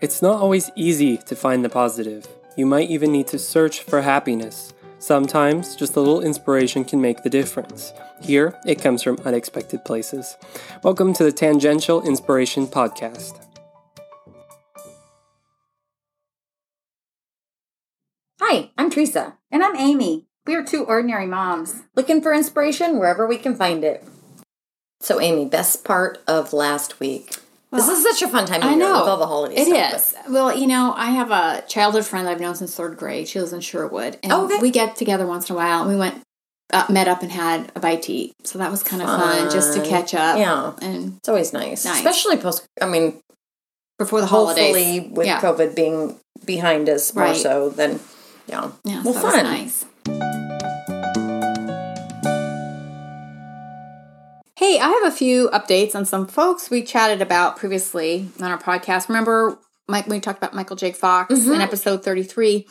It's 0.00 0.20
not 0.20 0.40
always 0.40 0.72
easy 0.74 1.18
to 1.18 1.36
find 1.36 1.64
the 1.64 1.68
positive. 1.68 2.26
You 2.56 2.66
might 2.66 2.90
even 2.90 3.12
need 3.12 3.28
to 3.28 3.38
search 3.38 3.80
for 3.84 4.02
happiness. 4.02 4.74
Sometimes 4.98 5.76
just 5.76 5.94
a 5.94 6.00
little 6.00 6.20
inspiration 6.20 6.84
can 6.84 7.00
make 7.00 7.22
the 7.22 7.30
difference. 7.30 7.92
Here, 8.20 8.58
it 8.66 8.82
comes 8.82 9.04
from 9.04 9.20
unexpected 9.24 9.84
places. 9.84 10.36
Welcome 10.82 11.14
to 11.14 11.22
the 11.22 11.30
Tangential 11.30 12.02
Inspiration 12.02 12.66
Podcast. 12.66 13.40
Hi, 18.40 18.72
I'm 18.76 18.90
Teresa. 18.90 19.38
And 19.52 19.62
I'm 19.62 19.76
Amy. 19.76 20.26
We 20.44 20.56
are 20.56 20.64
two 20.64 20.84
ordinary 20.84 21.26
moms. 21.26 21.84
Looking 21.94 22.20
for 22.20 22.34
inspiration 22.34 22.98
wherever 22.98 23.28
we 23.28 23.38
can 23.38 23.54
find 23.54 23.84
it. 23.84 24.04
So, 25.00 25.20
Amy, 25.20 25.44
best 25.44 25.84
part 25.84 26.18
of 26.26 26.52
last 26.52 26.98
week. 26.98 27.36
This 27.74 27.88
is 27.88 28.02
such 28.02 28.22
a 28.22 28.28
fun 28.30 28.46
time 28.46 28.62
of 28.62 28.66
I 28.68 28.70
year 28.70 28.78
know. 28.78 29.00
with 29.00 29.08
all 29.08 29.16
the 29.18 29.26
holidays. 29.26 29.66
It 29.66 30.00
stuff. 30.00 30.26
is. 30.26 30.32
Well, 30.32 30.56
you 30.56 30.66
know, 30.66 30.92
I 30.96 31.10
have 31.10 31.30
a 31.30 31.64
childhood 31.68 32.04
friend 32.04 32.26
that 32.26 32.32
I've 32.32 32.40
known 32.40 32.54
since 32.54 32.74
third 32.74 32.96
grade. 32.96 33.28
She 33.28 33.38
lives 33.40 33.52
in 33.52 33.60
Sherwood. 33.60 34.18
And 34.22 34.32
Oh, 34.32 34.44
okay. 34.46 34.58
we 34.60 34.70
get 34.70 34.96
together 34.96 35.26
once 35.26 35.48
in 35.50 35.54
a 35.54 35.56
while. 35.56 35.82
And 35.82 35.90
we 35.90 35.96
went, 35.96 36.20
uh, 36.72 36.86
met 36.88 37.08
up 37.08 37.22
and 37.22 37.30
had 37.32 37.70
a 37.76 37.80
bite 37.80 38.02
to 38.02 38.12
eat. 38.12 38.34
So 38.44 38.58
that 38.58 38.70
was 38.70 38.82
kind 38.82 39.02
of 39.02 39.08
fun, 39.08 39.50
just 39.50 39.74
to 39.76 39.84
catch 39.86 40.14
up. 40.14 40.38
Yeah. 40.38 40.72
And 40.82 41.16
It's 41.18 41.28
always 41.28 41.52
nice, 41.52 41.84
Nice. 41.84 41.96
especially 41.98 42.36
post. 42.36 42.66
I 42.80 42.86
mean, 42.86 43.20
before 43.98 44.20
the 44.20 44.26
hopefully 44.26 44.72
holidays. 44.72 45.10
with 45.12 45.26
yeah. 45.26 45.40
COVID 45.40 45.74
being 45.74 46.18
behind 46.44 46.88
us 46.88 47.14
more 47.14 47.24
Right. 47.26 47.36
so 47.36 47.68
than 47.70 48.00
yeah. 48.46 48.70
Yeah, 48.84 49.02
well, 49.04 49.14
so 49.14 49.20
fun. 49.30 49.44
nice. 49.44 49.84
Hey, 54.64 54.78
I 54.78 54.88
have 54.88 55.12
a 55.12 55.14
few 55.14 55.50
updates 55.50 55.94
on 55.94 56.06
some 56.06 56.26
folks 56.26 56.70
we 56.70 56.82
chatted 56.84 57.20
about 57.20 57.58
previously 57.58 58.30
on 58.40 58.50
our 58.50 58.56
podcast. 58.56 59.10
Remember, 59.10 59.58
Mike, 59.86 60.06
we 60.06 60.20
talked 60.20 60.38
about 60.38 60.54
Michael 60.54 60.74
J. 60.74 60.92
Fox 60.92 61.34
Mm-hmm. 61.34 61.52
in 61.52 61.60
episode 61.60 62.02
33. 62.02 62.66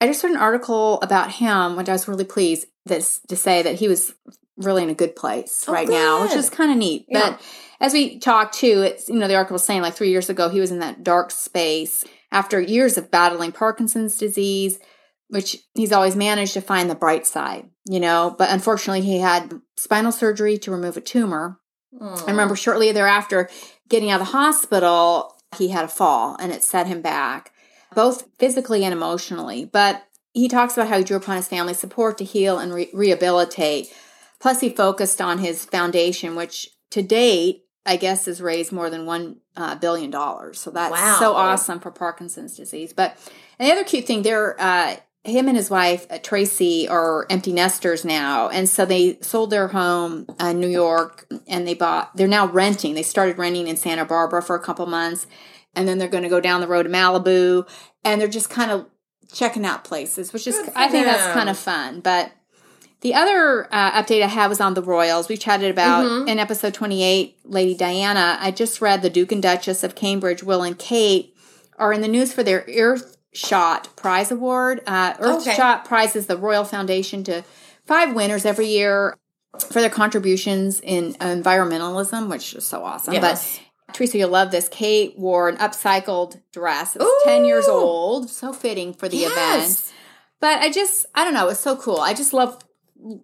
I 0.00 0.06
just 0.06 0.24
read 0.24 0.30
an 0.30 0.38
article 0.38 0.98
about 1.02 1.32
him, 1.32 1.76
which 1.76 1.90
I 1.90 1.92
was 1.92 2.08
really 2.08 2.24
pleased 2.24 2.66
this, 2.86 3.20
to 3.28 3.36
say 3.36 3.60
that 3.60 3.74
he 3.74 3.88
was 3.88 4.14
really 4.56 4.84
in 4.84 4.88
a 4.88 4.94
good 4.94 5.14
place 5.16 5.66
Oh, 5.68 5.72
right 5.74 5.86
now, 5.86 6.22
which 6.22 6.32
is 6.32 6.48
kind 6.48 6.70
of 6.72 6.78
neat. 6.78 7.04
Yeah. 7.10 7.32
But 7.32 7.42
as 7.78 7.92
we 7.92 8.18
talked 8.18 8.54
too, 8.54 8.80
it's, 8.80 9.10
you 9.10 9.16
know, 9.16 9.28
the 9.28 9.34
article 9.36 9.56
was 9.56 9.66
saying 9.66 9.82
like 9.82 9.92
three 9.92 10.08
years 10.08 10.30
ago, 10.30 10.48
he 10.48 10.60
was 10.60 10.70
in 10.70 10.78
that 10.78 11.04
dark 11.04 11.30
space 11.30 12.06
after 12.32 12.58
years 12.58 12.96
of 12.96 13.10
battling 13.10 13.52
Parkinson's 13.52 14.16
disease 14.16 14.78
which 15.28 15.56
he's 15.74 15.92
always 15.92 16.14
managed 16.16 16.54
to 16.54 16.60
find 16.60 16.88
the 16.90 16.94
bright 16.94 17.26
side, 17.26 17.68
you 17.86 18.00
know. 18.00 18.34
But 18.38 18.50
unfortunately, 18.50 19.02
he 19.02 19.18
had 19.20 19.60
spinal 19.76 20.12
surgery 20.12 20.58
to 20.58 20.70
remove 20.70 20.96
a 20.96 21.00
tumor. 21.00 21.58
I 22.00 22.24
remember 22.30 22.56
shortly 22.56 22.90
thereafter 22.92 23.48
getting 23.88 24.10
out 24.10 24.20
of 24.20 24.26
the 24.26 24.32
hospital, 24.32 25.36
he 25.56 25.68
had 25.68 25.84
a 25.84 25.88
fall 25.88 26.36
and 26.40 26.50
it 26.50 26.62
set 26.64 26.86
him 26.88 27.02
back, 27.02 27.52
both 27.94 28.24
physically 28.38 28.82
and 28.84 28.92
emotionally. 28.92 29.64
But 29.64 30.04
he 30.32 30.48
talks 30.48 30.76
about 30.76 30.88
how 30.88 30.98
he 30.98 31.04
drew 31.04 31.16
upon 31.16 31.36
his 31.36 31.46
family 31.46 31.74
support 31.74 32.18
to 32.18 32.24
heal 32.24 32.58
and 32.58 32.74
re- 32.74 32.90
rehabilitate. 32.92 33.92
Plus, 34.40 34.60
he 34.60 34.70
focused 34.70 35.20
on 35.20 35.38
his 35.38 35.64
foundation, 35.64 36.34
which 36.34 36.68
to 36.90 37.02
date, 37.02 37.62
I 37.86 37.96
guess, 37.96 38.26
has 38.26 38.42
raised 38.42 38.72
more 38.72 38.90
than 38.90 39.06
one 39.06 39.36
uh, 39.56 39.76
billion 39.76 40.10
dollars. 40.10 40.58
So 40.60 40.70
that's 40.70 40.90
Wow. 40.92 41.16
so 41.20 41.34
awesome 41.34 41.78
for 41.78 41.92
Parkinson's 41.92 42.56
disease. 42.56 42.92
But 42.92 43.16
and 43.58 43.68
the 43.68 43.72
other 43.72 43.84
cute 43.84 44.06
thing, 44.06 44.22
they're 44.22 44.60
uh, 44.60 44.96
him 45.24 45.48
and 45.48 45.56
his 45.56 45.70
wife 45.70 46.06
uh, 46.10 46.18
Tracy 46.22 46.86
are 46.86 47.26
empty 47.30 47.52
nesters 47.52 48.04
now, 48.04 48.48
and 48.48 48.68
so 48.68 48.84
they 48.84 49.18
sold 49.20 49.50
their 49.50 49.68
home 49.68 50.26
in 50.38 50.60
New 50.60 50.68
York, 50.68 51.26
and 51.46 51.66
they 51.66 51.74
bought. 51.74 52.16
They're 52.16 52.28
now 52.28 52.46
renting. 52.46 52.94
They 52.94 53.02
started 53.02 53.38
renting 53.38 53.66
in 53.68 53.76
Santa 53.76 54.04
Barbara 54.04 54.42
for 54.42 54.54
a 54.54 54.60
couple 54.60 54.86
months, 54.86 55.26
and 55.74 55.88
then 55.88 55.98
they're 55.98 56.08
going 56.08 56.24
to 56.24 56.28
go 56.28 56.40
down 56.40 56.60
the 56.60 56.68
road 56.68 56.82
to 56.84 56.88
Malibu, 56.90 57.66
and 58.04 58.20
they're 58.20 58.28
just 58.28 58.50
kind 58.50 58.70
of 58.70 58.86
checking 59.32 59.64
out 59.64 59.82
places, 59.84 60.32
which 60.32 60.46
is 60.46 60.56
I 60.76 60.88
think 60.88 61.06
that's 61.06 61.32
kind 61.34 61.48
of 61.48 61.58
fun. 61.58 62.00
But 62.00 62.30
the 63.00 63.14
other 63.14 63.66
uh, 63.72 64.02
update 64.02 64.22
I 64.22 64.26
have 64.28 64.50
was 64.50 64.60
on 64.60 64.74
the 64.74 64.82
Royals. 64.82 65.28
We 65.28 65.36
chatted 65.36 65.70
about 65.70 66.04
Mm-hmm. 66.06 66.28
in 66.28 66.38
episode 66.38 66.74
28, 66.74 67.38
Lady 67.44 67.74
Diana. 67.74 68.36
I 68.40 68.50
just 68.50 68.80
read 68.80 69.02
the 69.02 69.10
Duke 69.10 69.32
and 69.32 69.42
Duchess 69.42 69.82
of 69.84 69.94
Cambridge, 69.94 70.42
Will 70.42 70.62
and 70.62 70.78
Kate, 70.78 71.34
are 71.78 71.92
in 71.92 72.00
the 72.02 72.08
news 72.08 72.32
for 72.32 72.42
their 72.42 72.64
Earthshot 73.34 73.96
Prize 73.96 74.30
Award. 74.30 74.82
Uh, 74.86 75.14
Earthshot 75.14 75.84
prizes 75.84 76.26
the 76.26 76.36
Royal 76.36 76.64
Foundation 76.64 77.24
to 77.24 77.42
five 77.84 78.14
winners 78.14 78.44
every 78.44 78.66
year 78.66 79.16
for 79.70 79.80
their 79.80 79.90
contributions 79.90 80.80
in 80.80 81.14
environmentalism, 81.14 82.28
which 82.28 82.54
is 82.54 82.66
so 82.66 82.84
awesome. 82.84 83.14
Yes. 83.14 83.60
But 83.86 83.94
Teresa, 83.94 84.18
you'll 84.18 84.30
love 84.30 84.50
this. 84.50 84.68
Kate 84.68 85.18
wore 85.18 85.48
an 85.48 85.56
upcycled 85.58 86.40
dress. 86.52 86.96
It 86.96 87.00
was 87.00 87.22
10 87.24 87.44
years 87.44 87.68
old. 87.68 88.28
So 88.30 88.52
fitting 88.52 88.92
for 88.92 89.08
the 89.08 89.18
event. 89.18 89.92
But 90.40 90.60
I 90.60 90.70
just, 90.70 91.06
I 91.14 91.24
don't 91.24 91.34
know, 91.34 91.48
it's 91.48 91.60
so 91.60 91.76
cool. 91.76 91.98
I 91.98 92.12
just 92.12 92.32
love 92.32 92.58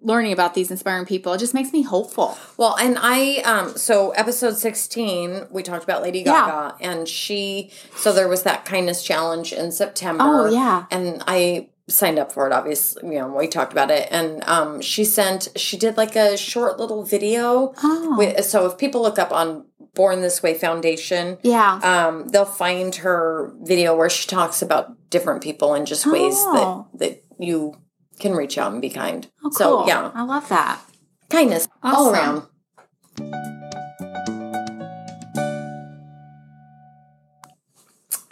learning 0.03 0.33
about 0.33 0.55
these 0.55 0.71
inspiring 0.71 1.07
people. 1.07 1.33
It 1.33 1.39
just 1.39 1.55
makes 1.55 1.73
me 1.73 1.83
hopeful. 1.83 2.37
Well, 2.59 2.77
and 2.79 2.99
I 3.01 3.37
um 3.39 3.77
so 3.77 4.11
episode 4.11 4.57
16 4.59 5.47
we 5.51 5.63
talked 5.63 5.85
about 5.85 6.03
Lady 6.03 6.21
Yeah. 6.21 6.25
Gaga 6.71 6.77
and 6.81 7.09
she 7.09 7.71
so 7.97 8.13
there 8.13 8.29
was 8.29 8.43
that 8.43 8.65
kindness 8.65 9.03
challenge 9.03 9.53
in 9.53 9.73
September. 9.73 10.25
Oh, 10.27 10.51
yeah. 10.51 10.85
And 10.91 11.23
I 11.27 11.71
signed 11.89 12.19
up 12.19 12.31
for 12.31 12.47
it 12.47 12.53
obviously, 12.53 13.03
you 13.09 13.19
know, 13.19 13.29
we 13.29 13.49
talked 13.49 13.73
about 13.73 13.91
it 13.91 14.07
and 14.11 14.45
um 14.47 14.81
she 14.83 15.05
sent 15.05 15.49
she 15.57 15.77
did 15.77 15.97
like 15.97 16.15
a 16.15 16.37
short 16.37 16.79
little 16.79 17.03
video 17.03 17.73
Oh. 17.83 18.17
with 18.19 18.45
so 18.45 18.67
if 18.67 18.77
people 18.79 19.01
look 19.03 19.19
up 19.19 19.33
on 19.33 19.65
Born 19.95 20.21
This 20.21 20.43
Way 20.43 20.55
Foundation, 20.55 21.39
Yeah. 21.43 21.81
um 21.83 22.29
they'll 22.29 22.45
find 22.45 22.95
her 22.97 23.53
video 23.63 23.97
where 23.97 24.11
she 24.11 24.29
talks 24.29 24.63
about 24.63 25.11
different 25.11 25.43
people 25.43 25.75
and 25.75 25.87
just 25.87 26.07
ways 26.07 26.35
Oh. 26.39 26.87
that 26.93 26.99
that 27.01 27.25
you 27.39 27.75
can 28.21 28.35
reach 28.35 28.59
out 28.59 28.73
and 28.73 28.81
be 28.81 28.91
kind. 28.91 29.27
Oh, 29.45 29.51
So, 29.51 29.87
yeah, 29.87 30.11
I 30.15 30.23
love 30.23 30.49
that. 30.49 30.81
kindness 31.29 31.67
all 31.83 32.11
around. 32.11 32.47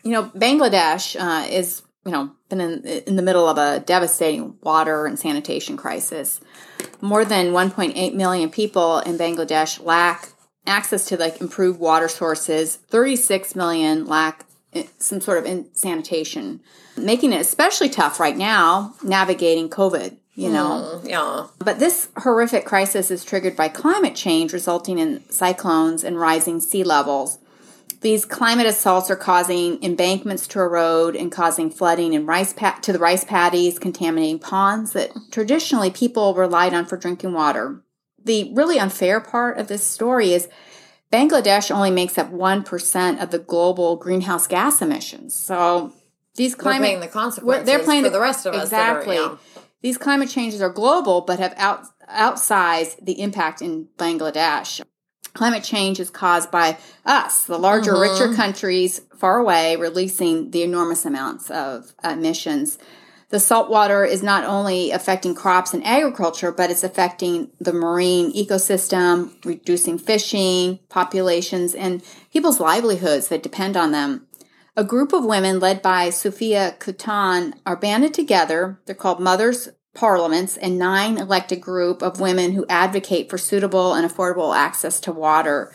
You 0.04 0.12
know, 0.12 0.24
Bangladesh 0.34 1.16
uh, 1.20 1.46
is, 1.50 1.82
you 2.06 2.12
know, 2.12 2.30
been 2.48 2.60
in, 2.60 2.84
in 2.84 3.16
the 3.16 3.22
middle 3.22 3.48
of 3.48 3.58
a 3.58 3.80
devastating 3.80 4.56
water 4.62 5.06
and 5.06 5.18
sanitation 5.18 5.76
crisis. 5.76 6.40
More 7.00 7.24
than 7.24 7.48
1.8 7.52 8.14
million 8.14 8.48
people 8.50 9.00
in 9.00 9.18
Bangladesh 9.18 9.84
lack 9.84 10.30
access 10.66 11.06
to 11.06 11.16
like 11.16 11.40
improved 11.40 11.78
water 11.78 12.08
sources. 12.08 12.76
36 12.76 13.54
million 13.54 14.06
lack 14.06 14.44
some 14.98 15.20
sort 15.20 15.38
of 15.38 15.46
in 15.46 15.72
sanitation, 15.74 16.60
making 16.96 17.32
it 17.32 17.40
especially 17.40 17.88
tough 17.88 18.20
right 18.20 18.36
now 18.36 18.94
navigating 19.02 19.68
COVID. 19.68 20.16
You 20.34 20.50
know, 20.50 21.00
mm, 21.02 21.08
Yeah. 21.08 21.46
But 21.58 21.80
this 21.80 22.08
horrific 22.18 22.64
crisis 22.64 23.10
is 23.10 23.24
triggered 23.24 23.56
by 23.56 23.68
climate 23.68 24.14
change, 24.14 24.52
resulting 24.52 24.98
in 24.98 25.28
cyclones 25.30 26.04
and 26.04 26.18
rising 26.18 26.60
sea 26.60 26.84
levels. 26.84 27.38
These 28.02 28.24
climate 28.24 28.66
assaults 28.66 29.10
are 29.10 29.16
causing 29.16 29.82
embankments 29.82 30.46
to 30.48 30.60
erode 30.60 31.16
and 31.16 31.32
causing 31.32 31.70
flooding 31.70 32.12
in 32.12 32.26
rice 32.26 32.52
pa- 32.52 32.78
to 32.82 32.92
the 32.92 33.00
rice 33.00 33.24
paddies, 33.24 33.80
contaminating 33.80 34.38
ponds 34.38 34.92
that 34.92 35.10
traditionally 35.32 35.90
people 35.90 36.34
relied 36.34 36.72
on 36.72 36.86
for 36.86 36.96
drinking 36.96 37.32
water. 37.32 37.82
The 38.24 38.52
really 38.54 38.78
unfair 38.78 39.18
part 39.20 39.58
of 39.58 39.66
this 39.66 39.82
story 39.82 40.32
is 40.32 40.48
Bangladesh 41.12 41.70
only 41.74 41.90
makes 41.90 42.18
up 42.18 42.30
1% 42.30 43.22
of 43.22 43.30
the 43.30 43.38
global 43.38 43.96
greenhouse 43.96 44.46
gas 44.46 44.82
emissions. 44.82 45.34
So 45.34 45.92
these 46.34 46.54
They're 46.54 46.62
climate 46.62 46.86
paying 46.88 47.00
the 47.00 47.08
consequences 47.08 47.66
they're 47.66 47.78
playing 47.82 48.04
for 48.04 48.10
the 48.10 48.20
rest 48.20 48.44
of 48.46 48.54
us. 48.54 48.70
that 48.70 48.90
are- 48.90 48.98
Exactly. 49.00 49.38
These 49.80 49.96
climate 49.96 50.28
changes 50.28 50.60
are 50.60 50.68
global, 50.70 51.20
but 51.22 51.38
have 51.38 51.54
out, 51.56 51.84
outsized 52.12 53.04
the 53.04 53.20
impact 53.20 53.62
in 53.62 53.88
Bangladesh. 53.96 54.80
Climate 55.34 55.62
change 55.62 56.00
is 56.00 56.10
caused 56.10 56.50
by 56.50 56.78
us, 57.06 57.44
the 57.44 57.58
larger, 57.58 57.92
Mm-hmm. 57.92 58.24
richer 58.24 58.34
countries 58.34 59.00
far 59.16 59.38
away, 59.38 59.76
releasing 59.76 60.50
the 60.50 60.62
enormous 60.62 61.04
amounts 61.06 61.48
of 61.50 61.94
emissions. 62.02 62.76
The 63.30 63.40
salt 63.40 63.68
water 63.68 64.04
is 64.04 64.22
not 64.22 64.44
only 64.44 64.90
affecting 64.90 65.34
crops 65.34 65.74
and 65.74 65.84
agriculture, 65.84 66.50
but 66.50 66.70
it's 66.70 66.82
affecting 66.82 67.50
the 67.60 67.74
marine 67.74 68.32
ecosystem, 68.32 69.44
reducing 69.44 69.98
fishing, 69.98 70.78
populations, 70.88 71.74
and 71.74 72.02
people's 72.32 72.58
livelihoods 72.58 73.28
that 73.28 73.42
depend 73.42 73.76
on 73.76 73.92
them. 73.92 74.26
A 74.78 74.84
group 74.84 75.12
of 75.12 75.26
women 75.26 75.60
led 75.60 75.82
by 75.82 76.08
Sophia 76.08 76.76
Kutan 76.78 77.54
are 77.66 77.76
banded 77.76 78.14
together. 78.14 78.80
They're 78.86 78.94
called 78.94 79.20
Mothers 79.20 79.68
Parliaments, 79.92 80.56
a 80.62 80.70
nine 80.70 81.18
elected 81.18 81.60
group 81.60 82.00
of 82.00 82.20
women 82.20 82.52
who 82.52 82.64
advocate 82.68 83.28
for 83.28 83.36
suitable 83.36 83.92
and 83.92 84.08
affordable 84.08 84.56
access 84.56 85.00
to 85.00 85.12
water. 85.12 85.74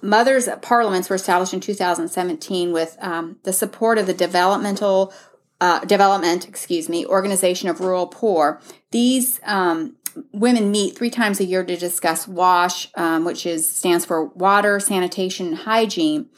Mothers 0.00 0.48
Parliaments 0.62 1.10
were 1.10 1.16
established 1.16 1.52
in 1.52 1.60
2017 1.60 2.72
with 2.72 2.96
um, 3.00 3.36
the 3.42 3.52
support 3.52 3.98
of 3.98 4.06
the 4.06 4.14
developmental 4.14 5.12
uh, 5.60 5.80
development, 5.80 6.48
excuse 6.48 6.88
me, 6.88 7.04
organization 7.06 7.68
of 7.68 7.80
rural 7.80 8.06
poor. 8.06 8.60
These 8.90 9.40
um, 9.44 9.96
women 10.32 10.70
meet 10.70 10.96
three 10.96 11.10
times 11.10 11.40
a 11.40 11.44
year 11.44 11.64
to 11.64 11.76
discuss 11.76 12.26
WASH, 12.26 12.90
um, 12.94 13.24
which 13.24 13.46
is 13.46 13.70
stands 13.70 14.04
for 14.04 14.26
Water, 14.26 14.80
Sanitation, 14.80 15.48
and 15.48 15.56
Hygiene. 15.56 16.28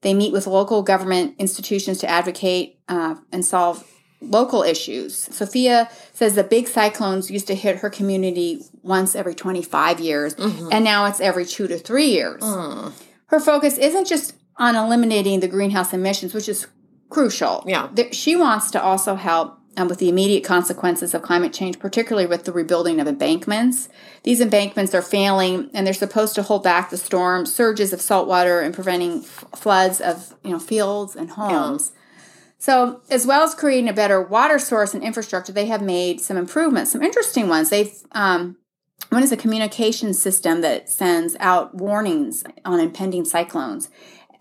They 0.00 0.14
meet 0.14 0.32
with 0.32 0.46
local 0.46 0.82
government 0.82 1.36
institutions 1.38 1.98
to 1.98 2.08
advocate 2.08 2.80
uh, 2.88 3.16
and 3.30 3.44
solve 3.44 3.88
local 4.20 4.62
issues. 4.62 5.16
Sophia 5.16 5.88
says 6.12 6.34
the 6.34 6.44
big 6.44 6.68
cyclones 6.68 7.30
used 7.30 7.46
to 7.48 7.54
hit 7.54 7.76
her 7.78 7.90
community 7.90 8.62
once 8.82 9.14
every 9.14 9.34
25 9.34 10.00
years, 10.00 10.34
mm-hmm. 10.34 10.68
and 10.72 10.84
now 10.84 11.06
it's 11.06 11.20
every 11.20 11.44
two 11.44 11.68
to 11.68 11.78
three 11.78 12.06
years. 12.06 12.42
Mm. 12.42 12.92
Her 13.26 13.40
focus 13.40 13.78
isn't 13.78 14.06
just 14.06 14.34
on 14.56 14.76
eliminating 14.76 15.40
the 15.40 15.48
greenhouse 15.48 15.92
emissions, 15.92 16.34
which 16.34 16.48
is 16.48 16.66
crucial. 17.12 17.64
Yeah. 17.66 17.88
She 18.12 18.36
wants 18.36 18.70
to 18.72 18.82
also 18.82 19.14
help 19.14 19.58
um, 19.76 19.88
with 19.88 19.98
the 19.98 20.08
immediate 20.08 20.44
consequences 20.44 21.14
of 21.14 21.22
climate 21.22 21.52
change, 21.52 21.78
particularly 21.78 22.26
with 22.26 22.44
the 22.44 22.52
rebuilding 22.52 23.00
of 23.00 23.06
embankments. 23.06 23.88
These 24.22 24.40
embankments 24.40 24.94
are 24.94 25.02
failing, 25.02 25.70
and 25.72 25.86
they're 25.86 25.94
supposed 25.94 26.34
to 26.34 26.42
hold 26.42 26.62
back 26.62 26.90
the 26.90 26.96
storm 26.96 27.46
surges 27.46 27.92
of 27.92 28.00
salt 28.00 28.28
water 28.28 28.60
and 28.60 28.74
preventing 28.74 29.20
f- 29.20 29.44
floods 29.56 30.00
of 30.00 30.34
you 30.44 30.50
know 30.50 30.58
fields 30.58 31.16
and 31.16 31.30
homes. 31.30 31.92
Yeah. 31.92 31.98
So, 32.58 33.00
as 33.10 33.26
well 33.26 33.42
as 33.42 33.54
creating 33.54 33.88
a 33.88 33.92
better 33.92 34.22
water 34.22 34.58
source 34.58 34.94
and 34.94 35.02
infrastructure, 35.02 35.52
they 35.52 35.66
have 35.66 35.82
made 35.82 36.20
some 36.20 36.36
improvements, 36.36 36.92
some 36.92 37.02
interesting 37.02 37.48
ones. 37.48 37.70
They've 37.70 37.92
um, 38.12 38.56
one 39.08 39.22
is 39.22 39.32
a 39.32 39.36
communication 39.36 40.14
system 40.14 40.60
that 40.60 40.88
sends 40.88 41.36
out 41.40 41.74
warnings 41.74 42.44
on 42.64 42.80
impending 42.80 43.24
cyclones. 43.24 43.90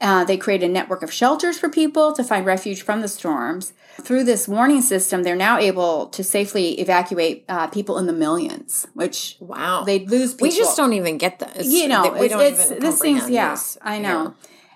Uh, 0.01 0.23
they 0.23 0.35
create 0.35 0.63
a 0.63 0.67
network 0.67 1.03
of 1.03 1.13
shelters 1.13 1.59
for 1.59 1.69
people 1.69 2.11
to 2.11 2.23
find 2.23 2.45
refuge 2.45 2.81
from 2.81 3.01
the 3.01 3.07
storms. 3.07 3.73
Through 4.01 4.23
this 4.23 4.47
warning 4.47 4.81
system, 4.81 5.21
they're 5.21 5.35
now 5.35 5.59
able 5.59 6.07
to 6.07 6.23
safely 6.23 6.79
evacuate 6.79 7.45
uh, 7.47 7.67
people 7.67 7.99
in 7.99 8.07
the 8.07 8.13
millions, 8.13 8.87
which 8.95 9.37
wow, 9.39 9.83
they'd 9.83 10.09
lose 10.09 10.33
people. 10.33 10.47
We 10.47 10.57
just 10.57 10.75
don't 10.75 10.93
even 10.93 11.19
get 11.19 11.37
this. 11.37 11.67
You 11.67 11.87
know, 11.87 12.11
we 12.13 12.25
it's, 12.25 12.33
don't 12.33 12.41
even 12.41 12.79
this 12.79 12.99
seems, 12.99 13.29
yeah, 13.29 13.55
I 13.81 13.99
know. 13.99 14.23
Here. 14.23 14.33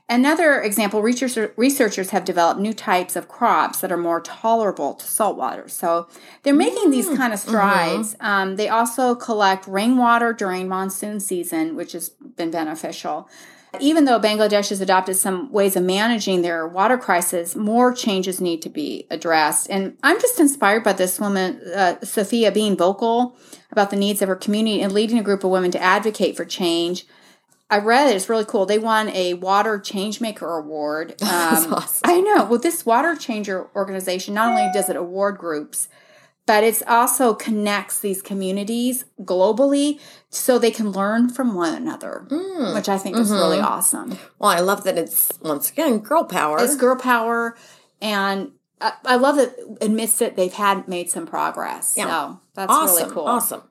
Another 0.07 0.61
example, 0.61 1.01
researchers 1.01 2.11
have 2.11 2.25
developed 2.25 2.59
new 2.59 2.73
types 2.73 3.15
of 3.15 3.27
crops 3.27 3.79
that 3.79 3.91
are 3.91 3.97
more 3.97 4.21
tolerable 4.21 4.93
to 4.93 5.05
salt 5.07 5.35
water. 5.35 5.67
So 5.67 6.07
they're 6.43 6.53
making 6.53 6.89
mm, 6.89 6.91
these 6.91 7.09
kind 7.09 7.33
of 7.33 7.39
strides. 7.39 8.13
Mm-hmm. 8.13 8.25
Um, 8.25 8.55
they 8.55 8.69
also 8.69 9.15
collect 9.15 9.65
rainwater 9.67 10.31
during 10.31 10.67
monsoon 10.67 11.19
season, 11.19 11.75
which 11.75 11.93
has 11.93 12.09
been 12.09 12.51
beneficial. 12.51 13.27
Even 13.81 14.05
though 14.05 14.19
Bangladesh 14.19 14.69
has 14.69 14.81
adopted 14.81 15.15
some 15.15 15.51
ways 15.51 15.75
of 15.75 15.83
managing 15.83 16.41
their 16.41 16.67
water 16.67 16.97
crisis, 16.97 17.55
more 17.55 17.93
changes 17.93 18.41
need 18.41 18.61
to 18.61 18.69
be 18.69 19.07
addressed. 19.09 19.69
And 19.69 19.97
I'm 20.03 20.19
just 20.19 20.39
inspired 20.39 20.83
by 20.83 20.93
this 20.93 21.19
woman, 21.19 21.61
uh, 21.73 21.99
Sophia, 22.01 22.51
being 22.51 22.75
vocal 22.77 23.37
about 23.71 23.89
the 23.89 23.95
needs 23.95 24.21
of 24.21 24.29
her 24.29 24.35
community 24.35 24.81
and 24.81 24.91
leading 24.91 25.19
a 25.19 25.23
group 25.23 25.43
of 25.43 25.51
women 25.51 25.71
to 25.71 25.81
advocate 25.81 26.37
for 26.37 26.45
change. 26.45 27.05
I 27.69 27.79
read 27.79 28.09
it. 28.09 28.15
It's 28.15 28.29
really 28.29 28.45
cool. 28.45 28.65
They 28.65 28.77
won 28.77 29.09
a 29.09 29.33
Water 29.33 29.79
Changemaker 29.79 30.59
Award. 30.59 31.15
Um, 31.25 31.73
awesome. 31.73 32.01
I 32.03 32.21
know. 32.21 32.45
Well, 32.45 32.59
this 32.59 32.85
Water 32.85 33.15
Changer 33.15 33.67
organization 33.75 34.33
not 34.33 34.49
only 34.49 34.69
does 34.73 34.89
it 34.89 34.95
award 34.95 35.37
groups, 35.37 35.89
but 36.45 36.63
it 36.63 36.81
also 36.87 37.33
connects 37.33 37.99
these 37.99 38.21
communities 38.21 39.05
globally 39.21 39.99
so 40.29 40.59
they 40.59 40.71
can 40.71 40.91
learn 40.91 41.29
from 41.29 41.55
one 41.55 41.73
another, 41.73 42.25
mm. 42.29 42.75
which 42.75 42.87
I 42.87 42.97
think 42.97 43.15
mm-hmm. 43.15 43.23
is 43.23 43.31
really 43.31 43.59
awesome. 43.59 44.17
Well, 44.37 44.51
I 44.51 44.59
love 44.59 44.83
that 44.83 44.97
it's 44.97 45.31
once 45.41 45.71
again 45.71 45.99
girl 45.99 46.23
power. 46.23 46.63
It's 46.63 46.75
girl 46.75 46.95
power, 46.95 47.57
and 48.01 48.51
I, 48.79 48.93
I 49.05 49.15
love 49.15 49.37
that 49.37 49.55
admits 49.81 50.19
that 50.19 50.35
they've 50.35 50.53
had 50.53 50.87
made 50.87 51.09
some 51.09 51.25
progress. 51.25 51.95
Yeah. 51.97 52.05
So 52.05 52.39
that's 52.53 52.71
awesome. 52.71 52.95
really 52.95 53.13
cool. 53.13 53.27
Awesome. 53.27 53.61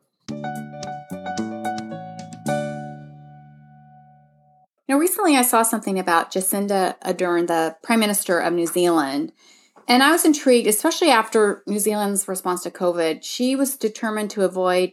Now, 4.87 4.99
recently 4.99 5.37
I 5.37 5.43
saw 5.43 5.62
something 5.62 5.99
about 5.99 6.31
Jacinda 6.31 6.99
Ardern, 7.00 7.47
the 7.47 7.77
Prime 7.82 8.00
Minister 8.00 8.38
of 8.38 8.53
New 8.53 8.67
Zealand, 8.67 9.32
and 9.88 10.02
I 10.02 10.10
was 10.10 10.25
intrigued, 10.25 10.66
especially 10.66 11.10
after 11.10 11.62
New 11.66 11.78
Zealand's 11.78 12.26
response 12.28 12.62
to 12.62 12.70
COVID. 12.70 13.22
She 13.22 13.56
was 13.56 13.76
determined 13.76 14.31
to 14.31 14.42
avoid 14.42 14.92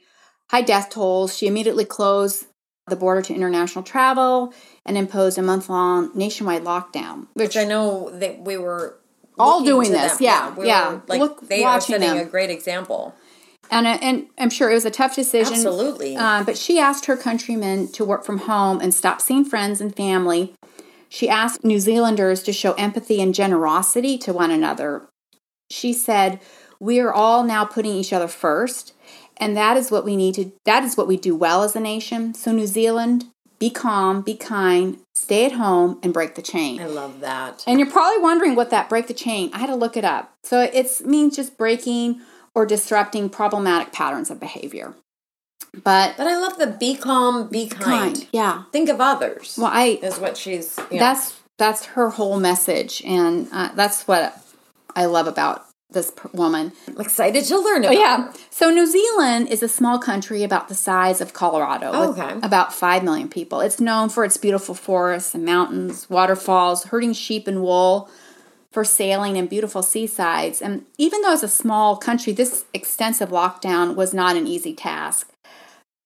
high 0.49 0.61
death 0.61 0.89
tolls. 0.89 1.37
She 1.37 1.47
immediately 1.47 1.85
closed 1.85 2.45
the 2.87 2.95
border 2.95 3.21
to 3.21 3.33
international 3.33 3.83
travel 3.83 4.53
and 4.85 4.97
imposed 4.97 5.37
a 5.37 5.41
month 5.41 5.69
long 5.69 6.11
nationwide 6.15 6.63
lockdown. 6.63 7.27
Which, 7.33 7.49
which, 7.49 7.57
I 7.57 7.63
know 7.63 8.09
that 8.11 8.41
we 8.41 8.57
were 8.57 8.97
all 9.39 9.63
doing 9.63 9.91
this. 9.91 10.13
Them. 10.13 10.23
Yeah. 10.25 10.47
Yeah. 10.49 10.55
We 10.55 10.67
yeah. 10.67 10.89
Were, 10.93 11.01
like 11.07 11.19
Look, 11.19 11.47
they 11.47 11.63
are 11.63 11.79
setting 11.79 12.09
them. 12.09 12.17
a 12.17 12.25
great 12.25 12.49
example. 12.49 13.15
And, 13.69 13.87
uh, 13.87 13.97
and 14.01 14.27
I'm 14.37 14.49
sure 14.49 14.69
it 14.69 14.73
was 14.73 14.83
a 14.83 14.91
tough 14.91 15.15
decision. 15.15 15.53
Absolutely. 15.53 16.17
Uh, 16.17 16.43
but 16.43 16.57
she 16.57 16.79
asked 16.79 17.05
her 17.05 17.15
countrymen 17.15 17.89
to 17.93 18.03
work 18.03 18.25
from 18.25 18.39
home 18.39 18.81
and 18.81 18.93
stop 18.93 19.21
seeing 19.21 19.45
friends 19.45 19.79
and 19.79 19.95
family 19.95 20.53
she 21.11 21.27
asked 21.27 21.65
New 21.65 21.79
Zealanders 21.79 22.41
to 22.43 22.53
show 22.53 22.71
empathy 22.73 23.21
and 23.21 23.35
generosity 23.35 24.17
to 24.19 24.31
one 24.33 24.49
another. 24.49 25.07
She 25.69 25.93
said, 25.93 26.39
"We 26.79 26.99
are 26.99 27.13
all 27.13 27.43
now 27.43 27.65
putting 27.65 27.91
each 27.91 28.13
other 28.13 28.29
first, 28.29 28.93
and 29.37 29.55
that 29.57 29.75
is 29.77 29.91
what 29.91 30.05
we 30.05 30.15
need 30.15 30.35
to 30.35 30.53
that 30.65 30.83
is 30.83 30.95
what 30.95 31.07
we 31.07 31.17
do 31.17 31.35
well 31.35 31.63
as 31.63 31.75
a 31.75 31.79
nation. 31.79 32.33
So 32.33 32.51
New 32.51 32.65
Zealand, 32.65 33.25
be 33.59 33.69
calm, 33.69 34.21
be 34.21 34.35
kind, 34.35 34.99
stay 35.13 35.45
at 35.45 35.51
home 35.51 35.99
and 36.01 36.13
break 36.13 36.35
the 36.35 36.41
chain." 36.41 36.81
I 36.81 36.85
love 36.85 37.19
that. 37.19 37.63
And 37.67 37.77
you're 37.77 37.91
probably 37.91 38.21
wondering 38.21 38.55
what 38.55 38.69
that 38.69 38.89
break 38.89 39.07
the 39.07 39.13
chain. 39.13 39.51
I 39.53 39.59
had 39.59 39.67
to 39.67 39.75
look 39.75 39.97
it 39.97 40.05
up. 40.05 40.31
So 40.43 40.61
it 40.61 41.05
means 41.05 41.35
just 41.35 41.57
breaking 41.57 42.21
or 42.55 42.65
disrupting 42.65 43.29
problematic 43.29 43.91
patterns 43.93 44.31
of 44.31 44.39
behavior. 44.39 44.95
But 45.73 46.17
but 46.17 46.27
I 46.27 46.37
love 46.37 46.57
the 46.57 46.67
be 46.67 46.95
calm, 46.95 47.47
be 47.47 47.67
kind. 47.67 48.15
kind. 48.15 48.27
Yeah, 48.33 48.63
think 48.71 48.89
of 48.89 48.99
others. 48.99 49.55
Well, 49.57 49.71
I 49.71 49.99
is 50.03 50.19
what 50.19 50.37
she's. 50.37 50.77
You 50.77 50.97
know. 50.97 50.99
That's 50.99 51.39
that's 51.57 51.85
her 51.85 52.09
whole 52.09 52.39
message, 52.39 53.01
and 53.05 53.47
uh, 53.53 53.71
that's 53.73 54.07
what 54.07 54.37
I 54.95 55.05
love 55.05 55.27
about 55.27 55.65
this 55.89 56.11
woman. 56.33 56.73
I'm 56.87 56.99
excited 56.99 57.45
to 57.45 57.57
learn 57.57 57.83
about. 57.85 57.95
Oh, 57.95 57.99
yeah. 57.99 58.23
Her. 58.23 58.33
So 58.49 58.69
New 58.69 58.85
Zealand 58.85 59.47
is 59.47 59.63
a 59.63 59.69
small 59.69 59.97
country 59.97 60.43
about 60.43 60.67
the 60.67 60.75
size 60.75 61.21
of 61.21 61.33
Colorado, 61.33 61.91
oh, 61.93 62.11
okay. 62.11 62.39
about 62.43 62.73
five 62.73 63.03
million 63.03 63.29
people. 63.29 63.61
It's 63.61 63.79
known 63.79 64.09
for 64.09 64.25
its 64.25 64.37
beautiful 64.37 64.75
forests 64.75 65.33
and 65.33 65.45
mountains, 65.45 66.09
waterfalls, 66.09 66.85
herding 66.85 67.13
sheep 67.13 67.47
and 67.47 67.61
wool. 67.61 68.09
For 68.71 68.85
sailing 68.85 69.35
and 69.35 69.49
beautiful 69.49 69.83
seasides. 69.83 70.61
And 70.61 70.85
even 70.97 71.21
though 71.23 71.33
it's 71.33 71.43
a 71.43 71.49
small 71.49 71.97
country, 71.97 72.31
this 72.31 72.63
extensive 72.73 73.27
lockdown 73.27 73.95
was 73.97 74.13
not 74.13 74.37
an 74.37 74.47
easy 74.47 74.73
task. 74.73 75.30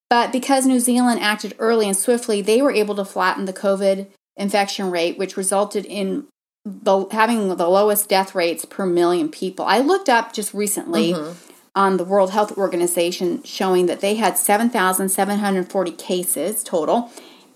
But 0.09 0.31
because 0.31 0.65
New 0.65 0.79
Zealand 0.79 1.19
acted 1.21 1.55
early 1.59 1.87
and 1.87 1.97
swiftly, 1.97 2.41
they 2.41 2.61
were 2.61 2.71
able 2.71 2.95
to 2.95 3.05
flatten 3.05 3.45
the 3.45 3.53
COVID 3.53 4.07
infection 4.37 4.91
rate, 4.91 5.17
which 5.17 5.37
resulted 5.37 5.85
in 5.85 6.27
the, 6.63 7.07
having 7.11 7.55
the 7.55 7.67
lowest 7.67 8.09
death 8.09 8.35
rates 8.35 8.65
per 8.65 8.85
million 8.85 9.29
people. 9.29 9.65
I 9.65 9.79
looked 9.79 10.09
up 10.09 10.33
just 10.33 10.53
recently 10.53 11.13
mm-hmm. 11.13 11.53
on 11.75 11.97
the 11.97 12.03
World 12.03 12.31
Health 12.31 12.57
Organization 12.57 13.43
showing 13.43 13.85
that 13.85 14.01
they 14.01 14.15
had 14.15 14.37
7,740 14.37 15.91
cases 15.91 16.63
total 16.63 17.11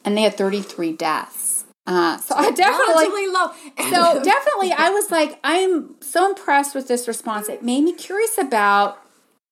and 0.06 0.18
they 0.18 0.22
had 0.22 0.36
33 0.36 0.94
deaths. 0.94 1.66
Uh, 1.88 2.18
so 2.18 2.36
I 2.36 2.52
definitely 2.52 3.28
low. 3.28 3.52
so 3.90 4.24
definitely, 4.24 4.72
I 4.72 4.92
was 4.92 5.10
like, 5.10 5.40
I'm 5.44 5.96
so 6.02 6.30
impressed 6.30 6.76
with 6.76 6.88
this 6.88 7.08
response. 7.08 7.50
It 7.50 7.64
made 7.64 7.84
me 7.84 7.94
curious 7.94 8.38
about 8.38 9.04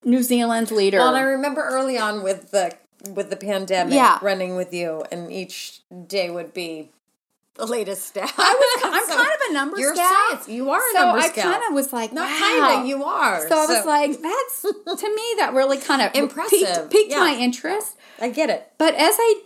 New 0.05 0.21
Zealand's 0.21 0.71
leader. 0.71 0.99
Well, 0.99 1.09
and 1.09 1.17
I 1.17 1.21
remember 1.21 1.61
early 1.61 1.97
on 1.97 2.21
with 2.21 2.51
the 2.51 2.77
with 3.13 3.29
the 3.29 3.35
pandemic 3.35 3.93
yeah. 3.93 4.19
running 4.21 4.55
with 4.55 4.73
you, 4.73 5.03
and 5.11 5.31
each 5.31 5.81
day 6.07 6.29
would 6.29 6.53
be 6.53 6.89
the 7.57 7.65
latest 7.65 8.05
stat. 8.05 8.31
I 8.37 8.53
was, 8.53 8.83
I'm 8.93 9.05
so 9.05 9.15
kind 9.15 9.29
of 9.29 9.49
a 9.49 9.53
number 9.53 9.79
you're 9.79 9.95
scout. 9.95 10.29
Science. 10.29 10.47
You 10.47 10.69
are 10.69 10.81
so 10.93 11.01
a 11.01 11.05
number 11.05 11.21
I 11.21 11.29
kind 11.29 11.63
of 11.67 11.73
was 11.73 11.91
like, 11.91 12.13
not 12.13 12.29
wow. 12.29 12.37
kind 12.39 12.81
of, 12.81 12.87
you 12.87 13.03
are. 13.03 13.41
So, 13.41 13.49
so, 13.49 13.57
I 13.57 13.65
was 13.65 13.85
like, 13.85 14.21
that's 14.21 14.61
to 15.01 15.15
me 15.15 15.33
that 15.37 15.51
really 15.53 15.77
kind 15.77 16.01
of 16.01 16.15
impressive, 16.15 16.59
piqued, 16.59 16.91
piqued 16.91 17.11
yeah. 17.11 17.19
my 17.19 17.35
interest. 17.35 17.97
I 18.19 18.29
get 18.29 18.49
it. 18.49 18.71
But 18.77 18.93
as 18.95 19.15
I, 19.17 19.41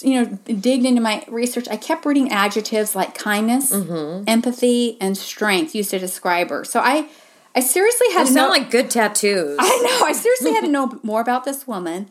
you 0.00 0.24
know, 0.24 0.38
digged 0.46 0.86
into 0.86 1.00
my 1.00 1.24
research, 1.28 1.68
I 1.68 1.76
kept 1.76 2.06
reading 2.06 2.30
adjectives 2.30 2.94
like 2.94 3.14
kindness, 3.14 3.72
mm-hmm. 3.72 4.24
empathy, 4.26 4.96
and 5.00 5.16
strength 5.16 5.74
used 5.74 5.90
to 5.90 5.98
describe 5.98 6.50
her. 6.50 6.64
So 6.64 6.80
I. 6.80 7.08
I 7.52 7.58
seriously 7.58 8.06
had 8.12 8.28
to 8.28 8.32
sound 8.32 8.50
like 8.50 8.70
good 8.70 8.90
tattoos. 8.90 9.56
I 9.58 9.78
know. 9.82 10.06
I 10.06 10.12
seriously 10.12 10.52
had 10.52 10.60
to 10.60 10.68
know 10.70 11.00
more 11.02 11.20
about 11.20 11.42
this 11.42 11.66
woman. 11.66 12.08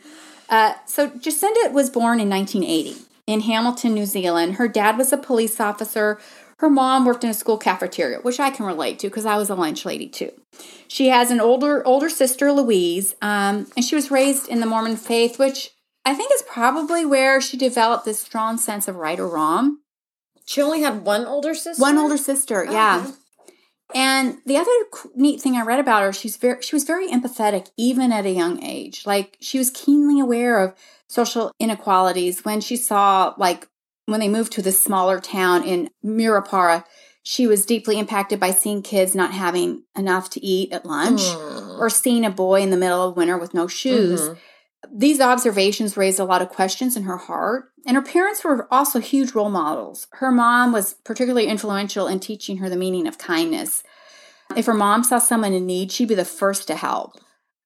Uh, 0.49 0.73
so 0.85 1.09
Jacinda 1.09 1.71
was 1.71 1.89
born 1.89 2.19
in 2.19 2.29
1980 2.29 3.05
in 3.27 3.41
Hamilton, 3.41 3.93
New 3.93 4.05
Zealand. 4.05 4.55
Her 4.55 4.67
dad 4.67 4.97
was 4.97 5.13
a 5.13 5.17
police 5.17 5.59
officer. 5.59 6.19
Her 6.57 6.69
mom 6.69 7.05
worked 7.05 7.23
in 7.23 7.29
a 7.29 7.33
school 7.33 7.57
cafeteria, 7.57 8.19
which 8.19 8.39
I 8.39 8.49
can 8.49 8.65
relate 8.65 8.99
to 8.99 9.07
because 9.07 9.25
I 9.25 9.37
was 9.37 9.49
a 9.49 9.55
lunch 9.55 9.85
lady 9.85 10.07
too. 10.09 10.31
She 10.87 11.07
has 11.09 11.31
an 11.31 11.39
older 11.39 11.85
older 11.85 12.09
sister, 12.09 12.51
Louise, 12.51 13.15
um, 13.21 13.67
and 13.75 13.85
she 13.85 13.95
was 13.95 14.11
raised 14.11 14.49
in 14.49 14.59
the 14.59 14.65
Mormon 14.65 14.97
faith, 14.97 15.37
which 15.37 15.71
I 16.03 16.15
think 16.15 16.31
is 16.33 16.41
probably 16.41 17.05
where 17.05 17.39
she 17.39 17.55
developed 17.55 18.05
this 18.05 18.19
strong 18.19 18.57
sense 18.57 18.87
of 18.87 18.95
right 18.95 19.19
or 19.19 19.27
wrong. 19.27 19.77
She 20.45 20.61
only 20.61 20.81
had 20.81 21.05
one 21.05 21.25
older 21.25 21.53
sister. 21.53 21.79
One 21.79 21.99
older 21.99 22.17
sister, 22.17 22.65
yeah. 22.65 23.11
And 23.95 24.37
the 24.45 24.57
other 24.57 24.71
neat 25.15 25.41
thing 25.41 25.55
I 25.55 25.63
read 25.63 25.79
about 25.79 26.03
her, 26.03 26.13
she's 26.13 26.37
very 26.37 26.61
she 26.61 26.75
was 26.75 26.83
very 26.83 27.07
empathetic 27.09 27.69
even 27.77 28.11
at 28.11 28.25
a 28.25 28.31
young 28.31 28.63
age. 28.63 29.05
Like 29.05 29.37
she 29.39 29.57
was 29.57 29.71
keenly 29.71 30.19
aware 30.19 30.61
of 30.63 30.75
social 31.07 31.51
inequalities 31.59 32.45
when 32.45 32.61
she 32.61 32.75
saw 32.75 33.33
like 33.37 33.67
when 34.05 34.19
they 34.19 34.29
moved 34.29 34.51
to 34.53 34.61
this 34.61 34.81
smaller 34.81 35.19
town 35.19 35.63
in 35.63 35.89
Murupara, 36.03 36.83
she 37.23 37.47
was 37.47 37.65
deeply 37.65 37.99
impacted 37.99 38.39
by 38.39 38.51
seeing 38.51 38.81
kids 38.81 39.13
not 39.15 39.33
having 39.33 39.83
enough 39.95 40.29
to 40.31 40.43
eat 40.43 40.71
at 40.71 40.85
lunch 40.85 41.21
mm. 41.21 41.79
or 41.79 41.89
seeing 41.89 42.25
a 42.25 42.31
boy 42.31 42.61
in 42.61 42.71
the 42.71 42.77
middle 42.77 43.07
of 43.07 43.17
winter 43.17 43.37
with 43.37 43.53
no 43.53 43.67
shoes. 43.67 44.21
Mm-hmm. 44.21 44.39
These 44.91 45.19
observations 45.19 45.97
raised 45.97 46.19
a 46.19 46.25
lot 46.25 46.41
of 46.41 46.49
questions 46.49 46.95
in 46.95 47.03
her 47.03 47.17
heart, 47.17 47.71
and 47.85 47.95
her 47.95 48.01
parents 48.01 48.43
were 48.43 48.67
also 48.71 48.99
huge 48.99 49.33
role 49.33 49.49
models. 49.49 50.07
Her 50.13 50.31
mom 50.31 50.71
was 50.71 50.93
particularly 51.03 51.47
influential 51.47 52.07
in 52.07 52.19
teaching 52.19 52.57
her 52.57 52.69
the 52.69 52.77
meaning 52.77 53.07
of 53.07 53.17
kindness. 53.17 53.83
If 54.55 54.65
her 54.65 54.73
mom 54.73 55.03
saw 55.03 55.19
someone 55.19 55.53
in 55.53 55.65
need, 55.65 55.91
she'd 55.91 56.07
be 56.07 56.15
the 56.15 56.25
first 56.25 56.67
to 56.67 56.75
help. 56.75 57.13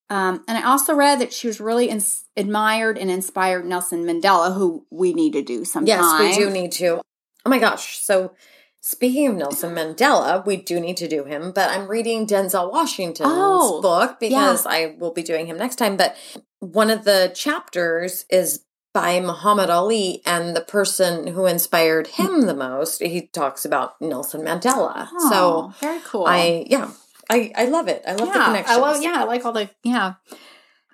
Um, 0.09 0.43
and 0.47 0.57
I 0.57 0.69
also 0.69 0.93
read 0.93 1.19
that 1.21 1.33
she 1.33 1.47
was 1.47 1.59
really 1.59 1.89
ins- 1.89 2.25
admired 2.35 2.97
and 2.97 3.09
inspired 3.09 3.65
Nelson 3.65 4.05
Mandela, 4.05 4.53
who 4.55 4.85
we 4.91 5.13
need 5.13 5.33
to 5.33 5.41
do 5.41 5.65
sometime. 5.65 5.87
Yes, 5.87 6.19
we 6.37 6.43
do 6.43 6.49
need 6.49 6.71
to. 6.73 7.01
Oh 7.45 7.49
my 7.49 7.57
gosh. 7.57 7.99
So, 7.99 8.33
speaking 8.83 9.27
of 9.27 9.35
Nelson 9.35 9.73
Mandela, 9.73 10.45
we 10.45 10.57
do 10.57 10.79
need 10.79 10.97
to 10.97 11.07
do 11.07 11.23
him, 11.23 11.53
but 11.55 11.69
I'm 11.69 11.87
reading 11.87 12.27
Denzel 12.27 12.69
Washington's 12.69 13.29
oh, 13.31 13.81
book 13.81 14.19
because 14.19 14.65
yeah. 14.65 14.71
I 14.71 14.95
will 14.99 15.13
be 15.13 15.23
doing 15.23 15.47
him 15.47 15.57
next 15.57 15.77
time. 15.77 15.95
But 15.95 16.17
one 16.59 16.89
of 16.89 17.05
the 17.05 17.31
chapters 17.33 18.25
is 18.29 18.65
by 18.93 19.21
Muhammad 19.21 19.69
Ali 19.69 20.21
and 20.25 20.53
the 20.53 20.61
person 20.61 21.27
who 21.27 21.45
inspired 21.45 22.07
him 22.07 22.41
the 22.41 22.53
most. 22.53 23.01
He 23.01 23.27
talks 23.27 23.63
about 23.63 23.99
Nelson 24.01 24.41
Mandela. 24.41 25.07
Oh, 25.13 25.29
so 25.29 25.73
very 25.79 26.01
cool. 26.03 26.25
I 26.25 26.65
yeah, 26.67 26.91
I 27.29 27.53
I 27.55 27.65
love 27.65 27.87
it. 27.87 28.03
I 28.05 28.15
love 28.15 28.27
yeah, 28.27 28.33
the 28.33 28.45
connections. 28.45 28.77
I 28.77 28.81
love 28.81 29.01
yeah, 29.01 29.15
I 29.15 29.23
like 29.23 29.45
all 29.45 29.53
the 29.53 29.69
yeah. 29.83 30.15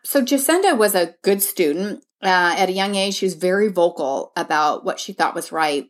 So 0.03 0.21
Jacinda 0.21 0.77
was 0.77 0.93
a 0.93 1.15
good 1.23 1.41
student. 1.41 2.05
Uh, 2.21 2.53
at 2.57 2.67
a 2.69 2.73
young 2.73 2.95
age, 2.95 3.15
she 3.15 3.25
was 3.25 3.35
very 3.35 3.69
vocal 3.69 4.33
about 4.35 4.83
what 4.83 4.99
she 4.99 5.13
thought 5.13 5.33
was 5.33 5.51
right. 5.51 5.89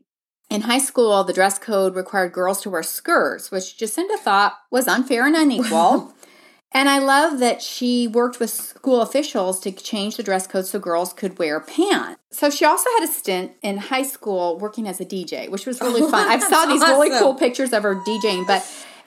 In 0.50 0.62
high 0.62 0.80
school, 0.80 1.24
the 1.24 1.34
dress 1.34 1.60
code 1.60 1.96
required 1.96 2.34
girls 2.34 2.62
to 2.62 2.70
wear 2.70 2.82
skirts, 2.82 3.52
which 3.52 3.78
Jacinda 3.78 4.18
thought 4.18 4.58
was 4.72 4.88
unfair 4.88 5.26
and 5.26 5.36
unequal. 5.36 6.14
And 6.72 6.88
I 6.88 7.00
love 7.00 7.40
that 7.40 7.64
she 7.64 8.08
worked 8.08 8.40
with 8.40 8.52
school 8.52 9.02
officials 9.02 9.60
to 9.62 9.72
change 9.72 10.18
the 10.18 10.24
dress 10.24 10.46
code 10.46 10.68
so 10.68 10.78
girls 10.78 11.14
could 11.14 11.40
wear 11.40 11.60
pants. 11.60 12.22
So 12.30 12.52
she 12.52 12.64
also 12.64 12.88
had 13.00 13.10
a 13.10 13.12
stint 13.12 13.54
in 13.64 13.78
high 13.78 14.04
school 14.04 14.60
working 14.60 14.88
as 14.88 15.02
a 15.02 15.06
DJ, 15.06 15.50
which 15.50 15.66
was 15.66 15.82
really 15.82 16.02
fun. 16.02 16.28
I 16.28 16.38
saw 16.38 16.66
these 16.68 16.84
awesome. 16.84 17.00
really 17.00 17.10
cool 17.18 17.34
pictures 17.34 17.74
of 17.74 17.82
her 17.82 17.96
DJing, 17.96 18.46
but 18.46 18.64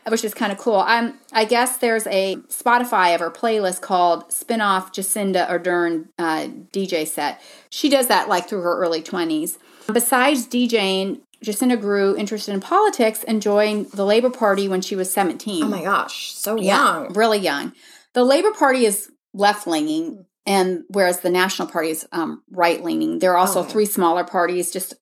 which 0.08 0.24
is 0.24 0.34
kind 0.34 0.50
of 0.50 0.58
cool. 0.58 0.80
Um, 0.80 1.18
I 1.32 1.44
guess 1.44 1.76
there's 1.76 2.06
a 2.08 2.36
Spotify 2.48 3.14
of 3.14 3.20
her 3.20 3.30
playlist 3.30 3.80
called 3.80 4.28
Spinoff 4.28 4.92
Jacinda 4.92 5.48
Ardern 5.48 6.08
uh, 6.18 6.48
DJ 6.72 7.06
set. 7.06 7.40
She 7.70 7.88
does 7.88 8.08
that 8.08 8.28
like 8.28 8.48
through 8.48 8.62
her 8.62 8.76
early 8.76 9.02
20s. 9.02 9.58
Besides 9.92 10.48
DJing, 10.48 11.20
Jacinda 11.42 11.80
grew 11.80 12.16
interested 12.16 12.54
in 12.54 12.60
politics 12.60 13.24
and 13.24 13.42
joined 13.42 13.90
the 13.92 14.04
Labor 14.04 14.30
Party 14.30 14.68
when 14.68 14.80
she 14.80 14.96
was 14.96 15.12
17. 15.12 15.64
Oh 15.64 15.68
my 15.68 15.82
gosh, 15.82 16.32
so 16.32 16.56
young. 16.56 16.64
Yeah, 16.64 17.08
really 17.10 17.38
young. 17.38 17.72
The 18.14 18.24
Labor 18.24 18.52
Party 18.52 18.84
is 18.84 19.10
left 19.34 19.66
leaning, 19.66 20.26
and 20.46 20.84
whereas 20.88 21.20
the 21.20 21.30
National 21.30 21.68
Party 21.68 21.90
is 21.90 22.06
um, 22.12 22.42
right 22.50 22.82
leaning. 22.82 23.18
There 23.18 23.32
are 23.32 23.38
also 23.38 23.60
oh. 23.60 23.64
three 23.64 23.86
smaller 23.86 24.24
parties, 24.24 24.70
just 24.70 24.94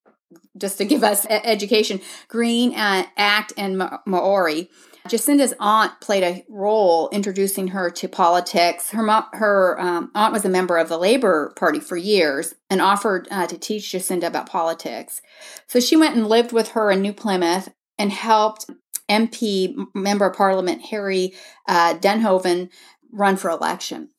just 0.57 0.79
to 0.79 0.85
give 0.85 1.03
us 1.05 1.27
education 1.29 2.01
Green, 2.29 2.75
uh, 2.75 3.05
ACT, 3.17 3.53
and 3.57 3.83
Maori. 4.07 4.71
Jacinda's 5.09 5.55
aunt 5.59 6.01
played 6.01 6.23
a 6.23 6.45
role 6.49 7.09
introducing 7.11 7.69
her 7.69 7.91
to 7.91 8.09
politics. 8.09 8.91
Her 8.91 9.03
mo- 9.03 9.27
her 9.33 9.81
um, 9.81 10.11
aunt 10.15 10.33
was 10.33 10.45
a 10.45 10.51
member 10.51 10.77
of 10.77 10.89
the 10.89 10.99
Labor 10.99 11.53
Party 11.57 11.81
for 11.81 11.97
years 11.97 12.55
and 12.69 12.81
offered 12.81 13.27
uh, 13.31 13.47
to 13.47 13.59
teach 13.59 13.93
Jacinda 13.93 14.27
about 14.27 14.49
politics. 14.49 15.23
So 15.67 15.81
she 15.81 15.97
went 15.97 16.17
and 16.17 16.27
lived 16.27 16.53
with 16.53 16.71
her 16.71 16.91
in 16.91 17.01
New 17.01 17.13
Plymouth 17.13 17.71
and 17.99 18.13
helped 18.13 18.67
MP 19.09 19.75
Member 19.95 20.27
of 20.27 20.37
Parliament 20.37 20.83
Harry 20.87 21.35
uh, 21.67 21.95
Duynhoven 21.95 22.71
run 23.13 23.37
for 23.37 23.51
election. 23.51 24.11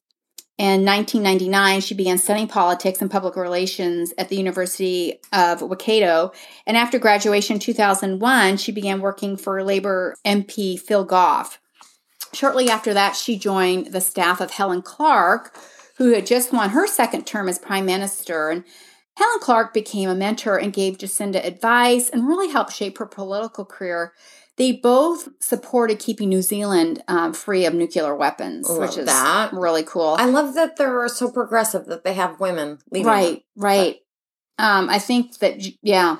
In 0.61 0.85
1999, 0.85 1.81
she 1.81 1.95
began 1.95 2.19
studying 2.19 2.47
politics 2.47 3.01
and 3.01 3.09
public 3.09 3.35
relations 3.35 4.13
at 4.19 4.29
the 4.29 4.35
University 4.35 5.19
of 5.33 5.63
Waikato. 5.63 6.33
And 6.67 6.77
after 6.77 6.99
graduation 6.99 7.55
in 7.55 7.59
2001, 7.59 8.57
she 8.57 8.71
began 8.71 9.01
working 9.01 9.37
for 9.37 9.63
Labor 9.63 10.17
MP 10.23 10.79
Phil 10.79 11.03
Goff. 11.03 11.59
Shortly 12.31 12.69
after 12.69 12.93
that, 12.93 13.15
she 13.15 13.39
joined 13.39 13.87
the 13.87 14.01
staff 14.01 14.39
of 14.39 14.51
Helen 14.51 14.83
Clark, 14.83 15.51
who 15.97 16.13
had 16.13 16.27
just 16.27 16.53
won 16.53 16.69
her 16.69 16.85
second 16.85 17.25
term 17.25 17.49
as 17.49 17.57
Prime 17.57 17.87
Minister. 17.87 18.51
And 18.51 18.63
Helen 19.17 19.39
Clark 19.39 19.73
became 19.73 20.09
a 20.09 20.15
mentor 20.15 20.57
and 20.59 20.71
gave 20.71 20.99
Jacinda 20.99 21.43
advice 21.43 22.07
and 22.07 22.27
really 22.27 22.51
helped 22.51 22.73
shape 22.73 22.99
her 22.99 23.07
political 23.07 23.65
career 23.65 24.13
they 24.61 24.73
both 24.73 25.27
supported 25.39 25.97
keeping 25.97 26.29
New 26.29 26.43
Zealand 26.43 27.01
um, 27.07 27.33
free 27.33 27.65
of 27.65 27.73
nuclear 27.73 28.15
weapons, 28.15 28.69
love 28.69 28.77
which 28.77 28.95
is 28.95 29.07
that. 29.07 29.51
really 29.53 29.81
cool. 29.81 30.15
I 30.19 30.25
love 30.25 30.53
that 30.53 30.77
they're 30.77 31.07
so 31.07 31.31
progressive 31.31 31.87
that 31.87 32.03
they 32.03 32.13
have 32.13 32.39
women 32.39 32.77
leading. 32.91 33.07
Right, 33.07 33.43
them. 33.55 33.63
right. 33.63 33.95
Um, 34.59 34.87
I 34.87 34.99
think 34.99 35.39
that 35.39 35.63
yeah, 35.81 36.17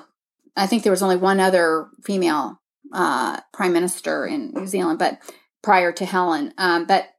I 0.56 0.66
think 0.66 0.82
there 0.82 0.90
was 0.90 1.04
only 1.04 1.18
one 1.18 1.38
other 1.38 1.86
female 2.02 2.60
uh, 2.92 3.38
prime 3.52 3.72
minister 3.72 4.26
in 4.26 4.50
New 4.50 4.66
Zealand, 4.66 4.98
but 4.98 5.20
prior 5.62 5.92
to 5.92 6.04
Helen. 6.04 6.52
Um, 6.58 6.86
but 6.86 7.10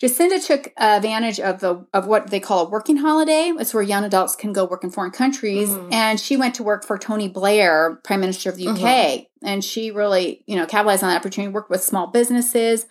Jacinda 0.00 0.44
took 0.44 0.72
advantage 0.78 1.38
of 1.38 1.60
the 1.60 1.86
of 1.92 2.06
what 2.06 2.30
they 2.30 2.40
call 2.40 2.66
a 2.66 2.70
working 2.70 2.96
holiday. 2.96 3.52
It's 3.58 3.74
where 3.74 3.82
young 3.82 4.04
adults 4.04 4.34
can 4.34 4.52
go 4.52 4.64
work 4.64 4.82
in 4.82 4.90
foreign 4.90 5.10
countries. 5.10 5.68
Mm-hmm. 5.68 5.92
And 5.92 6.18
she 6.18 6.38
went 6.38 6.54
to 6.54 6.62
work 6.62 6.84
for 6.84 6.96
Tony 6.96 7.28
Blair, 7.28 8.00
Prime 8.02 8.20
Minister 8.20 8.48
of 8.48 8.56
the 8.56 8.68
UK. 8.68 8.78
Mm-hmm. 8.78 9.46
And 9.46 9.64
she 9.64 9.90
really, 9.90 10.42
you 10.46 10.56
know, 10.56 10.64
capitalized 10.64 11.02
on 11.02 11.10
that 11.10 11.16
opportunity, 11.16 11.52
worked 11.52 11.70
with 11.70 11.82
small 11.82 12.06
businesses. 12.06 12.86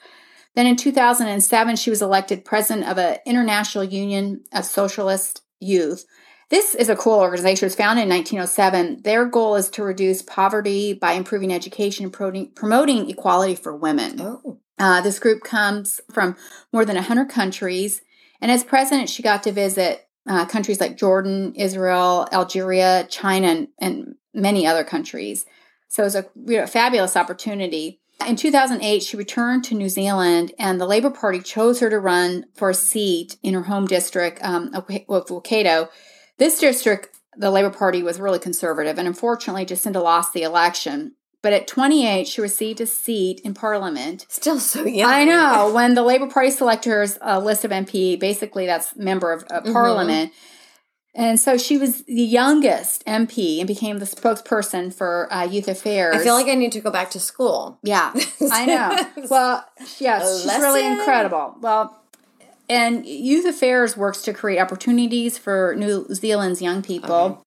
Then 0.56 0.68
in 0.68 0.76
2007, 0.76 1.76
she 1.78 1.90
was 1.90 2.02
elected 2.02 2.46
president 2.46 2.88
of 2.88 2.98
an 2.98 3.18
international 3.26 3.84
union 3.84 4.44
of 4.54 4.66
socialist 4.66 5.42
youth. 5.60 6.06
This 6.50 6.74
is 6.74 6.90
a 6.90 6.96
cool 6.96 7.20
organization. 7.20 7.66
It 7.66 7.68
was 7.68 7.76
founded 7.76 8.04
in 8.04 8.10
1907. 8.10 9.04
Their 9.04 9.26
goal 9.26 9.56
is 9.56 9.70
to 9.72 9.84
reduce 9.84 10.24
poverty 10.24 10.94
by 10.94 11.14
improving 11.14 11.54
education 11.54 12.06
and 12.06 12.56
promoting 12.56 13.10
equality 13.10 13.56
for 13.56 13.76
women. 13.76 14.20
Oh. 14.20 14.60
Uh, 14.80 15.02
this 15.02 15.20
group 15.20 15.44
comes 15.44 16.00
from 16.12 16.36
more 16.72 16.86
than 16.86 16.96
100 16.96 17.30
countries. 17.30 18.02
And 18.42 18.50
as 18.50 18.64
president, 18.64 19.10
she 19.10 19.22
got 19.22 19.44
to 19.44 19.52
visit 19.52 20.08
uh, 20.28 20.46
countries 20.46 20.80
like 20.80 20.98
Jordan, 20.98 21.54
Israel, 21.56 22.28
Algeria, 22.32 23.06
China, 23.10 23.48
and, 23.48 23.68
and 23.80 24.16
many 24.34 24.66
other 24.66 24.84
countries. 24.84 25.46
So 25.90 26.04
it 26.04 26.06
was 26.06 26.16
a 26.16 26.26
you 26.46 26.58
know, 26.58 26.68
fabulous 26.68 27.18
opportunity. 27.18 28.00
In 28.28 28.36
2008, 28.36 29.02
she 29.02 29.18
returned 29.18 29.64
to 29.66 29.76
New 29.76 29.90
Zealand, 29.90 30.54
and 30.60 30.80
the 30.80 30.86
Labour 30.86 31.10
Party 31.10 31.40
chose 31.40 31.80
her 31.80 31.90
to 31.90 32.00
run 32.00 32.46
for 32.54 32.70
a 32.70 32.76
seat 32.76 33.38
in 33.42 33.54
her 33.54 33.64
home 33.64 33.88
district 33.88 34.40
um, 34.44 34.72
of 34.74 34.88
Waikato. 35.30 35.90
This 36.38 36.60
district, 36.60 37.18
the 37.38 37.50
Labour 37.50 37.70
Party 37.70 38.04
was 38.04 38.20
really 38.20 38.40
conservative, 38.40 38.98
and 38.98 39.08
unfortunately, 39.08 39.66
Jacinda 39.66 40.04
lost 40.04 40.34
the 40.34 40.44
election. 40.44 41.14
But 41.42 41.54
at 41.54 41.68
28, 41.68 42.28
she 42.28 42.42
received 42.42 42.82
a 42.82 42.86
seat 42.86 43.40
in 43.46 43.54
Parliament. 43.54 44.26
Still 44.28 44.60
so 44.60 44.86
young. 44.86 45.10
I 45.10 45.24
know. 45.24 45.72
When 45.74 45.94
the 45.94 46.04
Labour 46.04 46.28
Party 46.28 46.52
selectors 46.52 47.18
a 47.22 47.40
list 47.40 47.64
of 47.64 47.72
MP, 47.72 48.20
basically 48.20 48.66
that's 48.66 48.96
member 48.98 49.32
of 49.32 49.46
uh, 49.50 49.62
Parliament. 49.62 50.32
Mm-hmm. 50.32 50.56
And 51.16 51.40
so 51.40 51.58
she 51.58 51.78
was 51.78 52.04
the 52.04 52.22
youngest 52.22 53.06
MP 53.06 53.60
and 53.60 53.68
became 53.68 54.00
the 54.00 54.06
spokesperson 54.06 54.94
for 54.94 55.32
uh, 55.34 55.44
youth 55.44 55.68
affairs. 55.68 56.16
I 56.16 56.24
feel 56.24 56.34
like 56.34 56.48
I 56.48 56.56
need 56.56 56.72
to 56.74 56.82
go 56.82 56.92
back 56.92 57.12
to 57.12 57.20
school. 57.20 57.80
Yeah, 57.84 58.14
I 58.52 58.66
know. 58.66 59.26
Well, 59.30 59.66
yeah, 59.98 60.20
she's 60.20 60.46
really 60.46 60.86
incredible. 60.86 61.56
Well, 61.60 62.00
and 62.70 63.06
youth 63.06 63.46
affairs 63.46 63.98
works 63.98 64.22
to 64.24 64.34
create 64.34 64.60
opportunities 64.60 65.38
for 65.38 65.76
New 65.76 66.06
Zealand's 66.14 66.62
young 66.62 66.84
people. 66.84 67.16
Okay. 67.16 67.42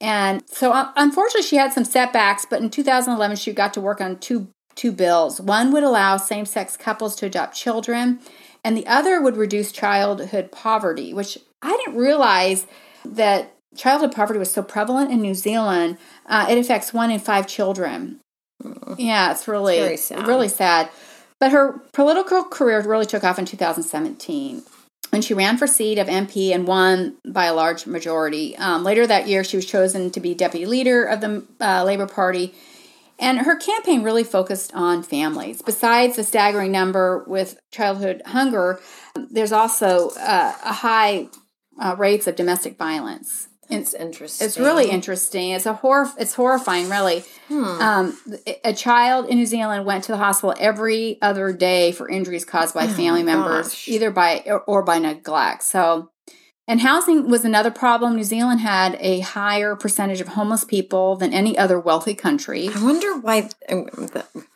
And 0.00 0.42
so, 0.48 0.72
uh, 0.72 0.92
unfortunately, 0.96 1.42
she 1.42 1.56
had 1.56 1.72
some 1.72 1.84
setbacks. 1.84 2.46
But 2.48 2.62
in 2.62 2.70
2011, 2.70 3.36
she 3.36 3.52
got 3.52 3.74
to 3.74 3.80
work 3.80 4.00
on 4.00 4.18
two 4.18 4.48
two 4.74 4.92
bills. 4.92 5.40
One 5.40 5.72
would 5.72 5.82
allow 5.82 6.16
same 6.16 6.46
sex 6.46 6.76
couples 6.76 7.16
to 7.16 7.26
adopt 7.26 7.56
children, 7.56 8.20
and 8.62 8.76
the 8.76 8.86
other 8.86 9.20
would 9.20 9.36
reduce 9.36 9.72
childhood 9.72 10.52
poverty, 10.52 11.12
which 11.12 11.36
I 11.62 11.76
didn't 11.76 11.96
realize 11.96 12.66
that 13.04 13.54
childhood 13.76 14.12
poverty 14.12 14.38
was 14.38 14.52
so 14.52 14.62
prevalent 14.62 15.10
in 15.10 15.20
New 15.20 15.34
Zealand. 15.34 15.98
Uh, 16.26 16.46
it 16.48 16.58
affects 16.58 16.94
one 16.94 17.10
in 17.10 17.18
five 17.18 17.48
children. 17.48 18.20
Mm. 18.62 18.96
Yeah, 18.98 19.32
it's 19.32 19.48
really 19.48 19.78
it's 19.78 20.04
sad. 20.04 20.26
really 20.28 20.48
sad. 20.48 20.90
But 21.40 21.52
her 21.52 21.80
political 21.92 22.44
career 22.44 22.80
really 22.82 23.06
took 23.06 23.24
off 23.24 23.38
in 23.38 23.44
2017 23.44 24.62
and 25.12 25.24
she 25.24 25.34
ran 25.34 25.56
for 25.56 25.66
seat 25.66 25.98
of 25.98 26.06
MP 26.06 26.54
and 26.54 26.66
won 26.66 27.16
by 27.24 27.46
a 27.46 27.54
large 27.54 27.86
majority. 27.86 28.56
Um, 28.56 28.84
later 28.84 29.06
that 29.06 29.26
year, 29.28 29.42
she 29.44 29.56
was 29.56 29.66
chosen 29.66 30.10
to 30.10 30.20
be 30.20 30.34
deputy 30.34 30.66
leader 30.66 31.04
of 31.04 31.20
the 31.20 31.44
uh, 31.60 31.84
Labor 31.84 32.06
Party, 32.06 32.54
and 33.18 33.38
her 33.40 33.56
campaign 33.56 34.02
really 34.02 34.24
focused 34.24 34.72
on 34.74 35.02
families. 35.02 35.62
Besides 35.62 36.16
the 36.16 36.24
staggering 36.24 36.70
number 36.70 37.24
with 37.26 37.58
childhood 37.70 38.22
hunger, 38.26 38.80
there's 39.14 39.52
also 39.52 40.10
uh, 40.10 40.54
a 40.64 40.72
high 40.72 41.28
uh, 41.80 41.96
rates 41.98 42.26
of 42.26 42.36
domestic 42.36 42.76
violence. 42.76 43.48
It's 43.70 43.92
interesting. 43.92 44.46
It's 44.46 44.58
really 44.58 44.90
interesting. 44.90 45.50
It's 45.50 45.66
a 45.66 45.74
horror. 45.74 46.10
It's 46.18 46.34
horrifying, 46.34 46.88
really. 46.88 47.24
Hmm. 47.48 47.64
Um, 47.64 48.18
a 48.64 48.72
child 48.72 49.28
in 49.28 49.36
New 49.36 49.46
Zealand 49.46 49.84
went 49.84 50.04
to 50.04 50.12
the 50.12 50.18
hospital 50.18 50.54
every 50.58 51.20
other 51.20 51.52
day 51.52 51.92
for 51.92 52.08
injuries 52.08 52.44
caused 52.44 52.74
by 52.74 52.84
oh 52.84 52.88
family 52.88 53.22
members, 53.22 53.68
gosh. 53.68 53.88
either 53.88 54.10
by 54.10 54.42
or, 54.46 54.60
or 54.60 54.82
by 54.82 54.98
neglect. 54.98 55.64
So, 55.64 56.10
and 56.66 56.80
housing 56.80 57.28
was 57.28 57.44
another 57.44 57.70
problem. 57.70 58.16
New 58.16 58.24
Zealand 58.24 58.60
had 58.60 58.96
a 59.00 59.20
higher 59.20 59.76
percentage 59.76 60.20
of 60.20 60.28
homeless 60.28 60.64
people 60.64 61.16
than 61.16 61.34
any 61.34 61.56
other 61.58 61.78
wealthy 61.78 62.14
country. 62.14 62.70
I 62.74 62.82
wonder 62.82 63.18
why. 63.18 63.50
Um, 63.68 63.88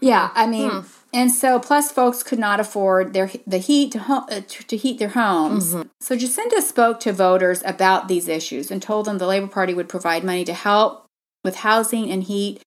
yeah, 0.00 0.30
I 0.34 0.46
mean. 0.46 0.70
Hmm 0.70 0.80
and 1.12 1.30
so, 1.30 1.58
plus, 1.58 1.92
folks 1.92 2.22
could 2.22 2.38
not 2.38 2.58
afford 2.58 3.12
their 3.12 3.30
the 3.46 3.58
heat 3.58 3.92
to, 3.92 4.00
uh, 4.08 4.40
to, 4.48 4.64
to, 4.64 4.76
heat 4.76 4.98
their 4.98 5.10
homes. 5.10 5.74
Mm-hmm. 5.74 5.88
So, 6.00 6.16
Jacinda 6.16 6.62
spoke 6.62 7.00
to 7.00 7.12
voters 7.12 7.62
about 7.66 8.08
these 8.08 8.28
issues 8.28 8.70
and 8.70 8.82
told 8.82 9.06
them 9.06 9.18
the 9.18 9.26
Labor 9.26 9.48
Party 9.48 9.74
would 9.74 9.88
provide 9.88 10.24
money 10.24 10.44
to 10.44 10.54
help 10.54 11.06
with 11.44 11.56
housing 11.56 12.10
and 12.10 12.24
heat. 12.24 12.62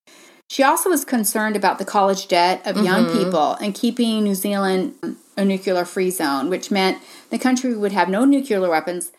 She 0.48 0.62
also 0.62 0.90
was 0.90 1.04
concerned 1.04 1.56
about 1.56 1.78
the 1.78 1.84
college 1.84 2.28
debt 2.28 2.64
of 2.64 2.76
mm-hmm. 2.76 2.84
young 2.84 3.10
people 3.10 3.54
and 3.54 3.74
keeping 3.74 4.22
New 4.22 4.36
Zealand 4.36 4.94
a 5.36 5.44
nuclear 5.44 5.84
free 5.84 6.10
zone, 6.10 6.48
which 6.48 6.70
meant 6.70 7.02
the 7.30 7.38
country 7.38 7.76
would 7.76 7.92
have 7.92 8.08
no 8.08 8.24
nuclear 8.24 8.60
weapons 8.68 9.10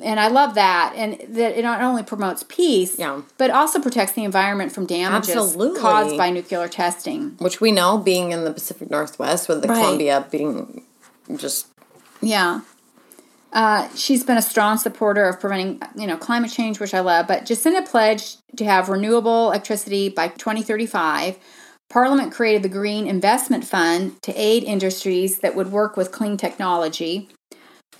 and 0.00 0.18
I 0.18 0.28
love 0.28 0.54
that, 0.54 0.94
and 0.96 1.18
that 1.36 1.58
it 1.58 1.62
not 1.62 1.82
only 1.82 2.02
promotes 2.02 2.42
peace, 2.44 2.98
yeah. 2.98 3.22
but 3.36 3.50
also 3.50 3.80
protects 3.80 4.12
the 4.12 4.24
environment 4.24 4.72
from 4.72 4.86
damages 4.86 5.36
Absolutely. 5.36 5.80
caused 5.80 6.16
by 6.16 6.30
nuclear 6.30 6.66
testing, 6.68 7.32
which 7.38 7.60
we 7.60 7.72
know 7.72 7.98
being 7.98 8.32
in 8.32 8.44
the 8.44 8.52
Pacific 8.52 8.90
Northwest, 8.90 9.48
with 9.48 9.60
the 9.60 9.68
right. 9.68 9.82
Columbia 9.82 10.26
being 10.30 10.84
just 11.36 11.66
yeah. 12.22 12.60
Uh, 13.52 13.86
she's 13.94 14.24
been 14.24 14.38
a 14.38 14.42
strong 14.42 14.78
supporter 14.78 15.28
of 15.28 15.38
preventing, 15.38 15.82
you 15.94 16.06
know, 16.06 16.16
climate 16.16 16.50
change, 16.50 16.80
which 16.80 16.94
I 16.94 17.00
love. 17.00 17.26
But 17.26 17.44
Jacinda 17.44 17.86
pledged 17.86 18.38
to 18.56 18.64
have 18.64 18.88
renewable 18.88 19.48
electricity 19.48 20.08
by 20.08 20.28
2035. 20.28 21.38
Parliament 21.90 22.32
created 22.32 22.62
the 22.62 22.70
Green 22.70 23.06
Investment 23.06 23.66
Fund 23.66 24.22
to 24.22 24.32
aid 24.34 24.64
industries 24.64 25.40
that 25.40 25.54
would 25.54 25.70
work 25.70 25.98
with 25.98 26.10
clean 26.10 26.38
technology. 26.38 27.28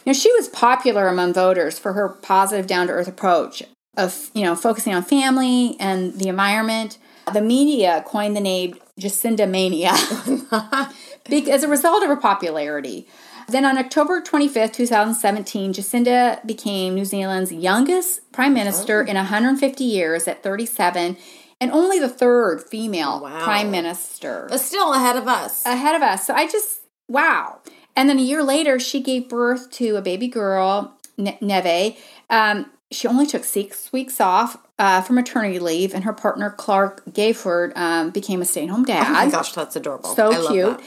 You 0.05 0.13
know, 0.13 0.19
she 0.19 0.33
was 0.33 0.49
popular 0.49 1.09
among 1.09 1.35
voters 1.35 1.79
for 1.79 1.93
her 1.93 2.09
positive, 2.09 2.67
down 2.67 2.89
to 2.89 2.93
earth 2.93 3.09
approach 3.09 3.63
of, 3.97 4.31
you 4.35 4.43
know, 4.43 4.57
focusing 4.57 4.95
on 4.95 5.03
family 5.03 5.77
and 5.79 6.19
the 6.19 6.29
environment. 6.29 6.99
The 7.33 7.41
media 7.41 8.03
coined 8.07 8.37
the 8.37 8.41
name 8.41 8.77
Jacinda 8.99 9.49
Mania 9.49 9.93
as 11.51 11.63
a 11.63 11.69
result 11.69 12.03
of 12.03 12.09
her 12.09 12.17
popularity. 12.17 13.07
Then 13.49 13.65
on 13.65 13.77
October 13.79 14.21
25th, 14.21 14.73
2017, 14.73 15.73
Jacinda 15.73 16.45
became 16.47 16.95
New 16.95 17.05
Zealand's 17.05 17.53
youngest 17.53 18.33
prime 18.33 18.55
minister 18.55 19.05
oh. 19.07 19.11
in 19.11 19.17
150 19.17 19.85
years 19.85 20.27
at 20.27 20.43
37 20.43 21.17
and 21.61 21.71
only 21.71 21.99
the 21.99 22.09
third 22.09 22.63
female 22.63 23.21
oh, 23.21 23.25
wow. 23.25 23.45
prime 23.45 23.71
minister. 23.71 24.47
But 24.49 24.61
still 24.61 24.95
ahead 24.95 25.17
of 25.17 25.29
us. 25.29 25.65
Ahead 25.65 25.95
of 25.95 26.03
us. 26.03 26.27
So 26.27 26.35
I 26.35 26.49
just, 26.49 26.81
wow. 27.09 27.61
And 27.97 28.09
then 28.09 28.19
a 28.19 28.23
year 28.23 28.43
later, 28.43 28.79
she 28.79 29.01
gave 29.01 29.29
birth 29.29 29.71
to 29.73 29.97
a 29.97 30.03
baby 30.03 30.29
girl, 30.29 30.97
Neve. 31.19 31.97
Um, 32.31 32.71
she 32.91 33.09
only 33.09 33.27
took 33.27 33.45
six 33.45 33.93
weeks 33.93 34.21
off 34.21 34.57
uh, 34.79 35.01
for 35.03 35.13
maternity 35.13 35.59
leave, 35.59 35.95
and 35.95 36.05
her 36.05 36.13
partner, 36.13 36.51
Clark 36.51 37.05
Gayford, 37.07 37.77
um, 37.77 38.11
became 38.11 38.43
a 38.43 38.45
stay 38.45 38.65
at 38.65 38.71
home 38.71 38.85
dad. 38.85 39.07
Oh 39.07 39.13
my 39.13 39.31
gosh, 39.31 39.53
that's 39.53 39.77
adorable. 39.77 40.15
So 40.15 40.33
I 40.33 40.53
cute. 40.53 40.81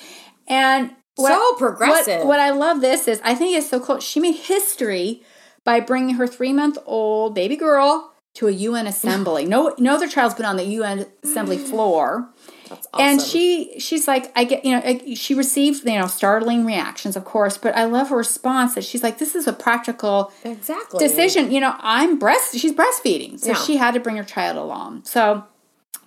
And 0.47 0.91
what, 1.15 1.29
so 1.29 1.55
progressive. 1.57 2.19
What, 2.19 2.27
what 2.27 2.39
I 2.39 2.51
love 2.51 2.81
this 2.81 3.07
is, 3.07 3.21
I 3.23 3.35
think 3.35 3.57
it's 3.57 3.69
so 3.69 3.79
cool. 3.79 3.99
She 3.99 4.19
made 4.19 4.35
history 4.35 5.23
by 5.63 5.79
bringing 5.79 6.15
her 6.15 6.27
three 6.27 6.53
month 6.53 6.77
old 6.85 7.33
baby 7.33 7.55
girl 7.55 8.13
to 8.35 8.47
a 8.47 8.51
UN 8.51 8.85
assembly. 8.85 9.45
no, 9.45 9.73
no 9.79 9.95
other 9.95 10.07
child's 10.09 10.35
been 10.35 10.45
on 10.45 10.57
the 10.57 10.65
UN 10.65 11.05
assembly 11.23 11.57
floor. 11.57 12.29
That's 12.75 12.87
awesome. 12.93 13.07
And 13.07 13.21
she 13.21 13.79
she's 13.79 14.07
like 14.07 14.31
I 14.35 14.43
get 14.43 14.65
you 14.65 14.71
know 14.71 15.15
she 15.15 15.33
received 15.33 15.85
you 15.85 15.97
know 15.97 16.07
startling 16.07 16.65
reactions 16.65 17.15
of 17.15 17.25
course, 17.25 17.57
but 17.57 17.75
I 17.75 17.85
love 17.85 18.09
her 18.09 18.17
response 18.17 18.75
that 18.75 18.83
she's 18.83 19.03
like 19.03 19.17
this 19.17 19.35
is 19.35 19.47
a 19.47 19.53
practical 19.53 20.31
exactly 20.43 20.99
decision. 20.99 21.51
You 21.51 21.61
know 21.61 21.75
I'm 21.79 22.19
breast 22.19 22.57
she's 22.57 22.73
breastfeeding, 22.73 23.39
so 23.39 23.49
yeah. 23.49 23.55
she 23.55 23.77
had 23.77 23.93
to 23.93 23.99
bring 23.99 24.17
her 24.17 24.23
child 24.23 24.57
along. 24.57 25.05
So, 25.05 25.45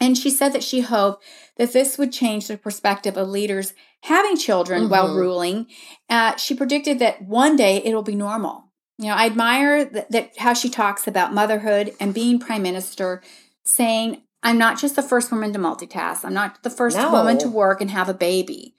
and 0.01 0.17
she 0.17 0.31
said 0.31 0.51
that 0.51 0.63
she 0.63 0.81
hoped 0.81 1.25
that 1.57 1.73
this 1.73 1.99
would 1.99 2.13
change 2.13 2.49
the 2.49 2.57
perspective 2.57 3.17
of 3.17 3.29
leaders 3.29 3.75
having 4.03 4.37
children 4.37 4.83
mm-hmm. 4.83 4.91
while 4.91 5.15
ruling. 5.15 5.67
Uh, 6.09 6.37
she 6.37 6.55
predicted 6.55 6.99
that 7.01 7.23
one 7.23 7.57
day 7.57 7.83
it'll 7.85 8.03
be 8.03 8.15
normal. 8.15 8.65
You 8.99 9.07
know, 9.07 9.15
I 9.15 9.27
admire 9.27 9.85
that, 9.85 10.11
that 10.11 10.39
how 10.39 10.55
she 10.55 10.69
talks 10.69 11.07
about 11.07 11.33
motherhood 11.33 11.95
and 12.01 12.13
being 12.13 12.39
prime 12.39 12.63
minister, 12.63 13.23
saying 13.65 14.23
I'm 14.43 14.59
not 14.59 14.79
just 14.79 14.97
the 14.97 15.03
first 15.03 15.31
woman 15.33 15.53
to 15.53 15.59
multitask. 15.59 16.25
I'm 16.25 16.35
not 16.35 16.63
the 16.63 16.71
first 16.71 16.97
no. 16.97 17.11
woman 17.11 17.39
to 17.39 17.49
work 17.49 17.81
and 17.81 17.91
have 17.91 18.09
a 18.09 18.15
baby. 18.15 18.75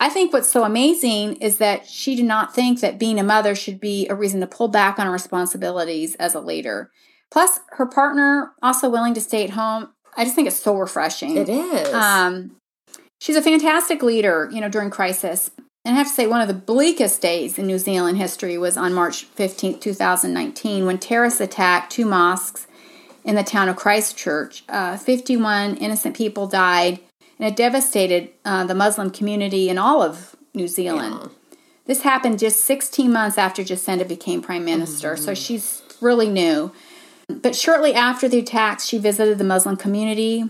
I 0.00 0.08
think 0.08 0.32
what's 0.32 0.50
so 0.50 0.64
amazing 0.64 1.36
is 1.36 1.58
that 1.58 1.86
she 1.86 2.16
did 2.16 2.24
not 2.24 2.54
think 2.54 2.80
that 2.80 2.98
being 2.98 3.20
a 3.20 3.22
mother 3.22 3.54
should 3.54 3.78
be 3.78 4.08
a 4.08 4.14
reason 4.14 4.40
to 4.40 4.46
pull 4.46 4.68
back 4.68 4.98
on 4.98 5.06
her 5.06 5.12
responsibilities 5.12 6.16
as 6.16 6.34
a 6.34 6.40
leader. 6.40 6.90
Plus, 7.30 7.60
her 7.72 7.86
partner 7.86 8.52
also 8.62 8.90
willing 8.90 9.14
to 9.14 9.20
stay 9.20 9.44
at 9.44 9.50
home. 9.50 9.92
I 10.16 10.24
just 10.24 10.34
think 10.34 10.48
it's 10.48 10.58
so 10.58 10.76
refreshing. 10.76 11.36
It 11.36 11.48
is. 11.48 11.94
Um, 11.94 12.56
she's 13.20 13.36
a 13.36 13.42
fantastic 13.42 14.02
leader, 14.02 14.50
you 14.52 14.60
know, 14.60 14.68
during 14.68 14.90
crisis. 14.90 15.50
And 15.84 15.94
I 15.94 15.98
have 15.98 16.08
to 16.08 16.12
say, 16.12 16.26
one 16.26 16.40
of 16.40 16.48
the 16.48 16.54
bleakest 16.54 17.22
days 17.22 17.58
in 17.58 17.66
New 17.66 17.78
Zealand 17.78 18.18
history 18.18 18.58
was 18.58 18.76
on 18.76 18.92
March 18.92 19.32
15th, 19.34 19.80
2019, 19.80 20.84
when 20.84 20.98
terrorists 20.98 21.40
attacked 21.40 21.92
two 21.92 22.06
mosques 22.06 22.66
in 23.24 23.34
the 23.34 23.42
town 23.42 23.68
of 23.68 23.76
Christchurch. 23.76 24.64
Uh, 24.68 24.96
51 24.96 25.76
innocent 25.76 26.16
people 26.16 26.46
died, 26.46 27.00
and 27.38 27.48
it 27.48 27.56
devastated 27.56 28.30
uh, 28.44 28.64
the 28.64 28.74
Muslim 28.74 29.10
community 29.10 29.68
in 29.68 29.78
all 29.78 30.02
of 30.02 30.36
New 30.54 30.68
Zealand. 30.68 31.18
Yeah. 31.20 31.28
This 31.84 32.02
happened 32.02 32.38
just 32.38 32.60
16 32.60 33.12
months 33.12 33.38
after 33.38 33.62
Jacinda 33.62 34.06
became 34.06 34.40
prime 34.40 34.64
minister, 34.64 35.14
mm-hmm. 35.14 35.24
so 35.24 35.34
she's 35.34 35.82
really 36.00 36.28
new. 36.28 36.72
But 37.28 37.56
shortly 37.56 37.94
after 37.94 38.28
the 38.28 38.38
attacks, 38.38 38.86
she 38.86 38.98
visited 38.98 39.38
the 39.38 39.44
Muslim 39.44 39.76
community 39.76 40.44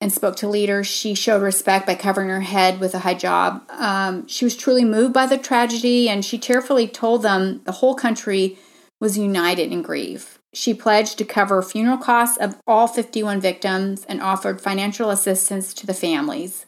and 0.00 0.12
spoke 0.12 0.36
to 0.36 0.48
leaders. 0.48 0.86
She 0.86 1.14
showed 1.14 1.42
respect 1.42 1.86
by 1.86 1.94
covering 1.94 2.28
her 2.28 2.40
head 2.40 2.80
with 2.80 2.94
a 2.94 2.98
hijab. 2.98 3.70
Um, 3.70 4.26
she 4.26 4.44
was 4.44 4.56
truly 4.56 4.84
moved 4.84 5.14
by 5.14 5.26
the 5.26 5.38
tragedy, 5.38 6.08
and 6.08 6.24
she 6.24 6.38
tearfully 6.38 6.88
told 6.88 7.22
them 7.22 7.62
the 7.64 7.72
whole 7.72 7.94
country 7.94 8.58
was 9.00 9.16
united 9.16 9.72
in 9.72 9.82
grief. 9.82 10.38
She 10.54 10.72
pledged 10.72 11.18
to 11.18 11.24
cover 11.24 11.60
funeral 11.62 11.98
costs 11.98 12.38
of 12.38 12.60
all 12.66 12.86
51 12.86 13.40
victims 13.40 14.04
and 14.08 14.22
offered 14.22 14.60
financial 14.60 15.10
assistance 15.10 15.74
to 15.74 15.86
the 15.86 15.94
families. 15.94 16.66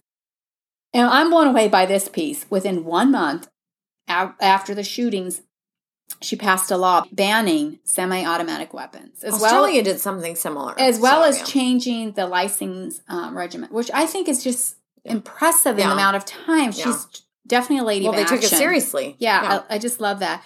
And 0.92 1.06
I'm 1.06 1.30
blown 1.30 1.46
away 1.46 1.68
by 1.68 1.86
this 1.86 2.08
piece. 2.08 2.46
Within 2.50 2.84
one 2.84 3.12
month 3.12 3.48
after 4.08 4.74
the 4.74 4.82
shootings, 4.82 5.42
she 6.20 6.36
passed 6.36 6.70
a 6.70 6.76
law 6.76 7.04
banning 7.12 7.78
semi-automatic 7.84 8.72
weapons. 8.72 9.22
As 9.22 9.34
Australia 9.34 9.76
well, 9.76 9.84
did 9.84 10.00
something 10.00 10.36
similar, 10.36 10.74
as 10.78 10.98
well 10.98 11.22
so, 11.22 11.28
as 11.28 11.38
yeah. 11.38 11.44
changing 11.44 12.12
the 12.12 12.26
license 12.26 13.02
um, 13.08 13.36
regiment, 13.36 13.72
which 13.72 13.90
I 13.92 14.06
think 14.06 14.28
is 14.28 14.42
just 14.42 14.76
impressive 15.04 15.78
yeah. 15.78 15.84
in 15.84 15.90
the 15.90 15.94
amount 15.94 16.16
of 16.16 16.24
time. 16.24 16.72
She's 16.72 17.06
definitely 17.46 17.78
a 17.78 17.84
lady. 17.84 18.04
Well, 18.04 18.14
they 18.14 18.22
action. 18.22 18.38
took 18.38 18.44
it 18.44 18.56
seriously. 18.56 19.16
Yeah, 19.18 19.62
I, 19.68 19.74
I, 19.74 19.78
just 19.78 20.00
love 20.00 20.20
that. 20.20 20.42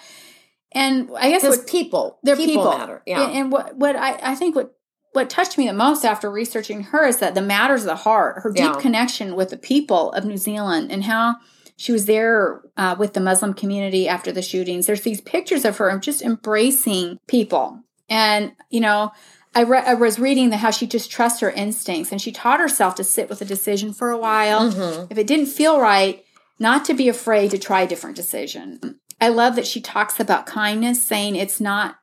And 0.73 1.09
I 1.17 1.29
guess 1.29 1.43
what 1.43 1.67
people, 1.67 2.19
they're 2.23 2.35
people, 2.35 2.63
people. 2.63 2.77
matter. 2.77 3.03
Yeah. 3.05 3.25
And, 3.25 3.37
and 3.37 3.51
what 3.51 3.75
what 3.75 3.95
I, 3.95 4.19
I 4.21 4.35
think 4.35 4.55
what 4.55 4.73
what 5.13 5.29
touched 5.29 5.57
me 5.57 5.67
the 5.67 5.73
most 5.73 6.05
after 6.05 6.31
researching 6.31 6.83
her 6.83 7.05
is 7.05 7.17
that 7.17 7.35
the 7.35 7.41
matters 7.41 7.81
of 7.81 7.87
the 7.87 7.95
heart, 7.95 8.43
her 8.43 8.51
deep 8.51 8.63
yeah. 8.63 8.79
connection 8.79 9.35
with 9.35 9.49
the 9.49 9.57
people 9.57 10.11
of 10.13 10.23
New 10.23 10.37
Zealand, 10.37 10.91
and 10.91 11.03
how 11.03 11.35
she 11.75 11.91
was 11.91 12.05
there 12.05 12.61
uh, 12.77 12.95
with 12.97 13.13
the 13.13 13.19
Muslim 13.19 13.53
community 13.53 14.07
after 14.07 14.31
the 14.31 14.41
shootings. 14.41 14.85
There's 14.85 15.01
these 15.01 15.19
pictures 15.19 15.65
of 15.65 15.77
her 15.77 15.97
just 15.99 16.21
embracing 16.21 17.19
people, 17.27 17.81
and 18.09 18.53
you 18.69 18.79
know. 18.79 19.11
I, 19.53 19.63
re- 19.63 19.83
I 19.85 19.95
was 19.95 20.17
reading 20.17 20.49
the 20.49 20.55
how 20.55 20.71
she 20.71 20.87
just 20.87 21.11
trusts 21.11 21.41
her 21.41 21.51
instincts 21.51 22.13
and 22.13 22.21
she 22.21 22.31
taught 22.31 22.61
herself 22.61 22.95
to 22.95 23.03
sit 23.03 23.27
with 23.27 23.41
a 23.41 23.45
decision 23.45 23.91
for 23.91 24.09
a 24.09 24.17
while. 24.17 24.71
Mm-hmm. 24.71 25.07
If 25.11 25.17
it 25.17 25.27
didn't 25.27 25.47
feel 25.47 25.77
right, 25.77 26.23
not 26.57 26.85
to 26.85 26.93
be 26.93 27.09
afraid 27.09 27.51
to 27.51 27.57
try 27.57 27.81
a 27.81 27.87
different 27.87 28.15
decision. 28.15 29.00
I 29.21 29.29
love 29.29 29.55
that 29.55 29.67
she 29.67 29.79
talks 29.79 30.19
about 30.19 30.47
kindness, 30.47 31.01
saying 31.01 31.35
it's 31.35 31.61
not, 31.61 31.97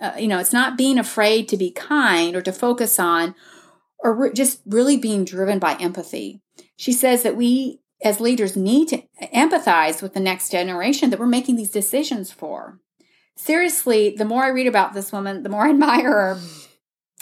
uh, 0.00 0.12
you 0.18 0.28
know, 0.28 0.38
it's 0.38 0.52
not 0.52 0.76
being 0.76 0.98
afraid 0.98 1.48
to 1.48 1.56
be 1.56 1.70
kind 1.70 2.36
or 2.36 2.42
to 2.42 2.52
focus 2.52 2.98
on, 2.98 3.34
or 3.98 4.14
re- 4.14 4.32
just 4.34 4.60
really 4.66 4.98
being 4.98 5.24
driven 5.24 5.58
by 5.58 5.74
empathy. 5.76 6.42
She 6.76 6.92
says 6.92 7.22
that 7.22 7.36
we 7.36 7.80
as 8.02 8.20
leaders 8.20 8.56
need 8.56 8.88
to 8.88 9.02
empathize 9.34 10.02
with 10.02 10.14
the 10.14 10.20
next 10.20 10.50
generation 10.50 11.10
that 11.10 11.18
we're 11.18 11.26
making 11.26 11.56
these 11.56 11.70
decisions 11.70 12.30
for. 12.30 12.78
Seriously, 13.36 14.14
the 14.16 14.24
more 14.24 14.44
I 14.44 14.48
read 14.48 14.66
about 14.66 14.92
this 14.92 15.12
woman, 15.12 15.42
the 15.42 15.48
more 15.48 15.62
I 15.66 15.70
admire 15.70 16.10
her. 16.10 16.40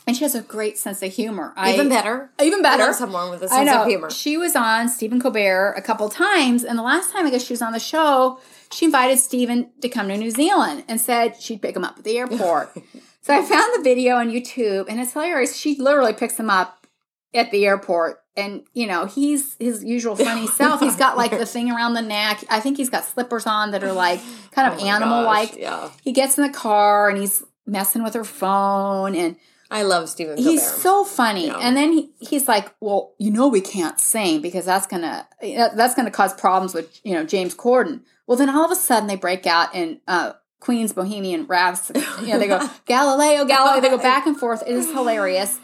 And 0.06 0.16
she 0.16 0.24
has 0.24 0.34
a 0.34 0.40
great 0.40 0.78
sense 0.78 1.02
of 1.02 1.12
humor. 1.12 1.52
Even 1.64 1.86
I, 1.86 1.90
better. 1.90 2.30
Even 2.42 2.62
better. 2.62 2.92
someone 2.94 3.30
with 3.30 3.42
a 3.42 3.48
sense 3.48 3.70
of 3.70 3.86
humor. 3.86 4.10
She 4.10 4.38
was 4.38 4.56
on 4.56 4.88
Stephen 4.88 5.20
Colbert 5.20 5.74
a 5.76 5.82
couple 5.82 6.08
times, 6.08 6.64
and 6.64 6.78
the 6.78 6.82
last 6.82 7.12
time 7.12 7.26
I 7.26 7.30
guess 7.30 7.44
she 7.44 7.52
was 7.52 7.60
on 7.60 7.72
the 7.72 7.78
show, 7.78 8.40
she 8.70 8.84
invited 8.84 9.18
Stephen 9.18 9.70
to 9.80 9.88
come 9.88 10.08
to 10.08 10.16
New 10.16 10.30
Zealand 10.30 10.84
and 10.88 11.00
said 11.00 11.40
she'd 11.40 11.62
pick 11.62 11.76
him 11.76 11.84
up 11.84 11.98
at 11.98 12.04
the 12.04 12.18
airport. 12.18 12.76
So 13.20 13.34
I 13.34 13.42
found 13.42 13.74
the 13.76 13.82
video 13.82 14.16
on 14.16 14.30
YouTube 14.30 14.86
and 14.88 14.98
it's 14.98 15.12
hilarious. 15.12 15.54
She 15.54 15.76
literally 15.78 16.14
picks 16.14 16.40
him 16.40 16.48
up 16.48 16.86
at 17.34 17.50
the 17.50 17.66
airport 17.66 18.22
and 18.38 18.62
you 18.72 18.86
know 18.86 19.04
he's 19.04 19.54
his 19.58 19.84
usual 19.84 20.16
funny 20.16 20.46
self. 20.56 20.80
He's 20.80 20.96
got 20.96 21.18
like 21.18 21.32
the 21.32 21.44
thing 21.44 21.70
around 21.70 21.92
the 21.92 22.00
neck. 22.00 22.42
I 22.48 22.60
think 22.60 22.78
he's 22.78 22.88
got 22.88 23.04
slippers 23.04 23.44
on 23.44 23.72
that 23.72 23.84
are 23.84 23.92
like 23.92 24.20
kind 24.52 24.72
of 24.72 24.80
oh 24.80 24.86
animal 24.86 25.24
like 25.24 25.56
yeah. 25.56 25.90
He 26.02 26.12
gets 26.12 26.38
in 26.38 26.44
the 26.46 26.52
car 26.52 27.10
and 27.10 27.18
he's 27.18 27.42
messing 27.66 28.02
with 28.02 28.14
her 28.14 28.24
phone 28.24 29.14
and 29.14 29.36
I 29.70 29.82
love 29.82 30.08
Stephen. 30.08 30.38
He's 30.38 30.66
so 30.66 31.04
funny, 31.04 31.48
yeah. 31.48 31.58
and 31.60 31.76
then 31.76 31.92
he, 31.92 32.10
he's 32.20 32.48
like, 32.48 32.74
"Well, 32.80 33.14
you 33.18 33.30
know, 33.30 33.48
we 33.48 33.60
can't 33.60 34.00
sing 34.00 34.40
because 34.40 34.64
that's 34.64 34.86
gonna 34.86 35.28
that's 35.40 35.94
gonna 35.94 36.10
cause 36.10 36.32
problems 36.34 36.72
with 36.72 37.00
you 37.04 37.14
know 37.14 37.24
James 37.24 37.54
Corden." 37.54 38.00
Well, 38.26 38.38
then 38.38 38.48
all 38.48 38.64
of 38.64 38.70
a 38.70 38.76
sudden 38.76 39.08
they 39.08 39.16
break 39.16 39.46
out 39.46 39.74
in 39.74 40.00
uh, 40.08 40.32
Queen's 40.60 40.92
Bohemian 40.92 41.46
Rhapsody. 41.46 42.00
You 42.20 42.34
know, 42.34 42.38
they 42.38 42.48
go 42.48 42.68
Galileo, 42.86 43.44
Galileo. 43.44 43.80
They 43.80 43.88
go 43.88 43.98
back 43.98 44.26
and 44.26 44.38
forth. 44.38 44.62
It 44.66 44.74
is 44.74 44.90
hilarious. 44.90 45.60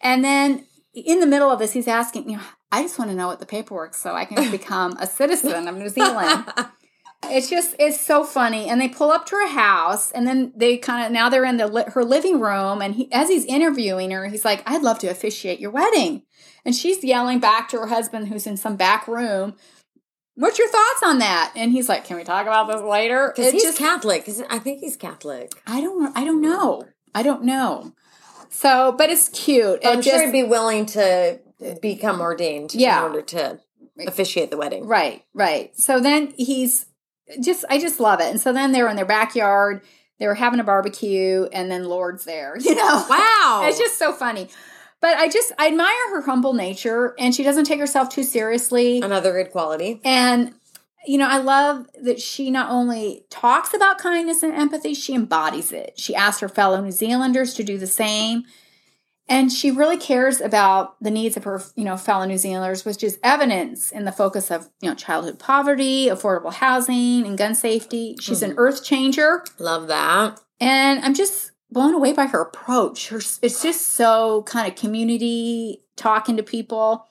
And 0.00 0.24
then 0.24 0.66
in 0.94 1.20
the 1.20 1.26
middle 1.26 1.50
of 1.50 1.58
this, 1.58 1.72
he's 1.72 1.88
asking, 1.88 2.28
you 2.28 2.36
know, 2.36 2.42
I 2.70 2.82
just 2.82 2.98
want 2.98 3.10
to 3.10 3.16
know 3.16 3.28
what 3.28 3.38
the 3.38 3.46
paperwork 3.46 3.94
so 3.94 4.14
I 4.14 4.24
can 4.24 4.50
become 4.50 4.96
a 4.98 5.06
citizen 5.06 5.68
of 5.68 5.76
New 5.76 5.88
Zealand. 5.88 6.44
It's 7.24 7.48
just 7.48 7.76
it's 7.78 8.00
so 8.00 8.24
funny, 8.24 8.68
and 8.68 8.80
they 8.80 8.88
pull 8.88 9.10
up 9.10 9.26
to 9.26 9.36
her 9.36 9.48
house, 9.48 10.10
and 10.10 10.26
then 10.26 10.52
they 10.56 10.76
kind 10.76 11.06
of 11.06 11.12
now 11.12 11.28
they're 11.28 11.44
in 11.44 11.56
the 11.56 11.90
her 11.94 12.04
living 12.04 12.40
room, 12.40 12.82
and 12.82 12.94
he, 12.94 13.12
as 13.12 13.28
he's 13.28 13.44
interviewing 13.44 14.10
her, 14.10 14.26
he's 14.26 14.44
like, 14.44 14.62
"I'd 14.68 14.82
love 14.82 14.98
to 15.00 15.06
officiate 15.08 15.60
your 15.60 15.70
wedding," 15.70 16.22
and 16.64 16.74
she's 16.74 17.04
yelling 17.04 17.38
back 17.38 17.68
to 17.70 17.78
her 17.78 17.86
husband, 17.86 18.28
who's 18.28 18.46
in 18.46 18.56
some 18.56 18.76
back 18.76 19.06
room. 19.06 19.54
What's 20.34 20.58
your 20.58 20.68
thoughts 20.68 21.02
on 21.04 21.18
that? 21.18 21.52
And 21.54 21.72
he's 21.72 21.88
like, 21.88 22.04
"Can 22.04 22.16
we 22.16 22.24
talk 22.24 22.42
about 22.46 22.66
this 22.66 22.82
later?" 22.82 23.32
Because 23.34 23.52
he's 23.52 23.62
just, 23.62 23.78
Catholic. 23.78 24.28
I 24.50 24.58
think 24.58 24.80
he's 24.80 24.96
Catholic. 24.96 25.52
I 25.66 25.80
don't. 25.80 26.16
I 26.16 26.24
don't 26.24 26.40
know. 26.40 26.86
I 27.14 27.22
don't 27.22 27.44
know. 27.44 27.92
So, 28.50 28.92
but 28.92 29.10
it's 29.10 29.28
cute. 29.28 29.80
I'm 29.84 30.02
sure 30.02 30.12
just, 30.12 30.24
he'd 30.26 30.32
be 30.32 30.42
willing 30.42 30.86
to 30.86 31.40
become 31.80 32.20
ordained 32.20 32.74
yeah. 32.74 32.98
in 32.98 33.04
order 33.04 33.22
to 33.22 33.60
officiate 34.06 34.50
the 34.50 34.56
wedding. 34.56 34.86
Right, 34.86 35.24
right. 35.32 35.76
So 35.78 36.00
then 36.00 36.34
he's 36.36 36.86
just, 37.40 37.64
I 37.70 37.78
just 37.78 38.00
love 38.00 38.20
it. 38.20 38.30
And 38.30 38.40
so 38.40 38.52
then 38.52 38.72
they're 38.72 38.88
in 38.88 38.96
their 38.96 39.04
backyard, 39.04 39.82
they 40.18 40.26
were 40.26 40.34
having 40.34 40.60
a 40.60 40.64
barbecue, 40.64 41.46
and 41.52 41.70
then 41.70 41.84
Lorde's 41.84 42.24
there, 42.24 42.56
you 42.60 42.74
know? 42.74 43.06
Wow. 43.08 43.62
it's 43.64 43.78
just 43.78 43.98
so 43.98 44.12
funny. 44.12 44.48
But 45.00 45.16
I 45.16 45.28
just 45.28 45.52
I 45.58 45.66
admire 45.66 46.10
her 46.14 46.22
humble 46.22 46.54
nature, 46.54 47.14
and 47.18 47.34
she 47.34 47.42
doesn't 47.42 47.64
take 47.64 47.80
herself 47.80 48.08
too 48.08 48.22
seriously. 48.22 49.00
Another 49.00 49.32
good 49.32 49.50
quality. 49.50 50.00
And 50.04 50.54
you 51.04 51.18
know, 51.18 51.28
I 51.28 51.38
love 51.38 51.88
that 52.00 52.20
she 52.20 52.52
not 52.52 52.70
only 52.70 53.24
talks 53.28 53.74
about 53.74 53.98
kindness 53.98 54.44
and 54.44 54.54
empathy, 54.54 54.94
she 54.94 55.14
embodies 55.14 55.72
it. 55.72 55.98
She 55.98 56.14
asks 56.14 56.40
her 56.40 56.48
fellow 56.48 56.80
New 56.80 56.92
Zealanders 56.92 57.54
to 57.54 57.64
do 57.64 57.76
the 57.78 57.88
same. 57.88 58.44
And 59.28 59.52
she 59.52 59.70
really 59.70 59.96
cares 59.96 60.40
about 60.40 60.96
the 61.00 61.10
needs 61.10 61.36
of 61.36 61.44
her, 61.44 61.62
you 61.76 61.84
know, 61.84 61.96
fellow 61.96 62.24
New 62.24 62.38
Zealanders, 62.38 62.84
which 62.84 63.02
is 63.02 63.18
evidence 63.22 63.90
in 63.90 64.04
the 64.04 64.12
focus 64.12 64.50
of, 64.50 64.68
you 64.80 64.88
know, 64.88 64.94
childhood 64.94 65.38
poverty, 65.38 66.06
affordable 66.06 66.52
housing, 66.52 67.24
and 67.24 67.38
gun 67.38 67.54
safety. 67.54 68.16
She's 68.20 68.40
mm-hmm. 68.42 68.52
an 68.52 68.58
earth 68.58 68.84
changer. 68.84 69.44
Love 69.58 69.86
that. 69.88 70.40
And 70.60 71.04
I'm 71.04 71.14
just 71.14 71.52
blown 71.70 71.94
away 71.94 72.12
by 72.12 72.26
her 72.26 72.42
approach. 72.42 73.08
Her, 73.08 73.18
it's 73.18 73.62
just 73.62 73.90
so 73.90 74.42
kind 74.42 74.70
of 74.70 74.78
community 74.78 75.82
talking 75.96 76.36
to 76.36 76.42
people. 76.42 77.06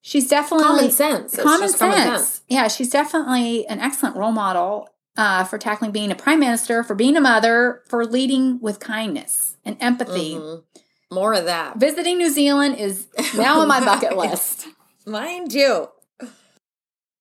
She's 0.00 0.28
definitely 0.28 0.64
common 0.64 0.90
sense. 0.90 1.36
Common 1.36 1.68
sense. 1.68 1.78
common 1.78 1.98
sense. 1.98 2.42
Yeah, 2.48 2.68
she's 2.68 2.90
definitely 2.90 3.66
an 3.66 3.78
excellent 3.80 4.16
role 4.16 4.32
model 4.32 4.88
uh, 5.16 5.44
for 5.44 5.58
tackling 5.58 5.92
being 5.92 6.10
a 6.10 6.14
prime 6.14 6.40
minister, 6.40 6.82
for 6.82 6.94
being 6.94 7.16
a 7.16 7.20
mother, 7.20 7.82
for 7.86 8.04
leading 8.04 8.60
with 8.60 8.80
kindness 8.80 9.56
and 9.64 9.76
empathy. 9.80 10.34
Mm-hmm. 10.34 10.80
More 11.12 11.34
of 11.34 11.44
that. 11.44 11.76
Visiting 11.76 12.16
New 12.16 12.30
Zealand 12.30 12.78
is 12.78 13.06
now 13.36 13.60
on 13.60 13.68
my 13.68 13.80
bucket 13.84 14.16
list. 14.16 14.66
Mind 15.06 15.52
you. 15.52 15.88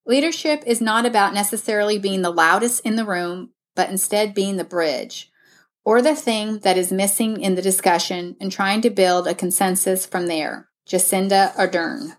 Leadership 0.05 0.63
is 0.65 0.79
not 0.79 1.05
about 1.05 1.33
necessarily 1.33 1.99
being 1.99 2.21
the 2.21 2.31
loudest 2.31 2.85
in 2.85 2.95
the 2.95 3.05
room, 3.05 3.51
but 3.75 3.89
instead 3.89 4.33
being 4.33 4.55
the 4.55 4.63
bridge 4.63 5.29
or 5.83 6.01
the 6.01 6.15
thing 6.15 6.59
that 6.59 6.77
is 6.77 6.91
missing 6.91 7.41
in 7.41 7.55
the 7.55 7.61
discussion 7.61 8.37
and 8.39 8.51
trying 8.51 8.81
to 8.81 8.89
build 8.89 9.27
a 9.27 9.35
consensus 9.35 10.05
from 10.05 10.27
there. 10.27 10.69
Jacinda 10.87 11.53
Ardern. 11.55 12.15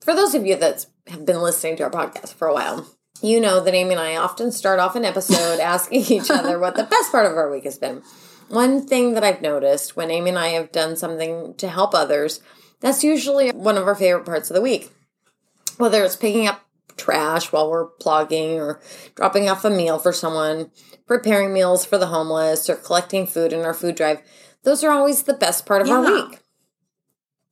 For 0.00 0.14
those 0.14 0.34
of 0.34 0.46
you 0.46 0.56
that 0.56 0.86
have 1.08 1.26
been 1.26 1.40
listening 1.40 1.76
to 1.76 1.82
our 1.82 1.90
podcast 1.90 2.34
for 2.34 2.48
a 2.48 2.54
while, 2.54 2.86
you 3.22 3.40
know 3.40 3.60
that 3.60 3.74
Amy 3.74 3.92
and 3.92 4.00
I 4.00 4.16
often 4.16 4.52
start 4.52 4.78
off 4.78 4.96
an 4.96 5.04
episode 5.04 5.60
asking 5.60 6.02
each 6.02 6.30
other 6.30 6.58
what 6.58 6.76
the 6.76 6.84
best 6.84 7.12
part 7.12 7.26
of 7.26 7.36
our 7.36 7.50
week 7.50 7.64
has 7.64 7.78
been. 7.78 8.02
One 8.48 8.86
thing 8.86 9.14
that 9.14 9.24
I've 9.24 9.42
noticed 9.42 9.96
when 9.96 10.10
Amy 10.10 10.30
and 10.30 10.38
I 10.38 10.48
have 10.48 10.72
done 10.72 10.96
something 10.96 11.54
to 11.56 11.68
help 11.68 11.94
others, 11.94 12.40
that's 12.80 13.04
usually 13.04 13.50
one 13.50 13.76
of 13.76 13.86
our 13.86 13.94
favorite 13.94 14.24
parts 14.24 14.50
of 14.50 14.54
the 14.54 14.62
week. 14.62 14.90
Whether 15.76 16.02
it's 16.02 16.16
picking 16.16 16.46
up 16.46 16.64
trash 16.96 17.52
while 17.52 17.70
we're 17.70 17.88
plogging 17.88 18.56
or 18.56 18.80
dropping 19.14 19.48
off 19.48 19.64
a 19.64 19.70
meal 19.70 19.98
for 19.98 20.12
someone, 20.12 20.70
preparing 21.06 21.52
meals 21.52 21.84
for 21.84 21.98
the 21.98 22.06
homeless, 22.06 22.68
or 22.68 22.76
collecting 22.76 23.26
food 23.26 23.52
in 23.52 23.60
our 23.60 23.74
food 23.74 23.94
drive, 23.94 24.20
those 24.64 24.82
are 24.82 24.90
always 24.90 25.22
the 25.22 25.34
best 25.34 25.66
part 25.66 25.82
of 25.82 25.88
yeah. 25.88 25.94
our 25.94 26.02
week. 26.02 26.38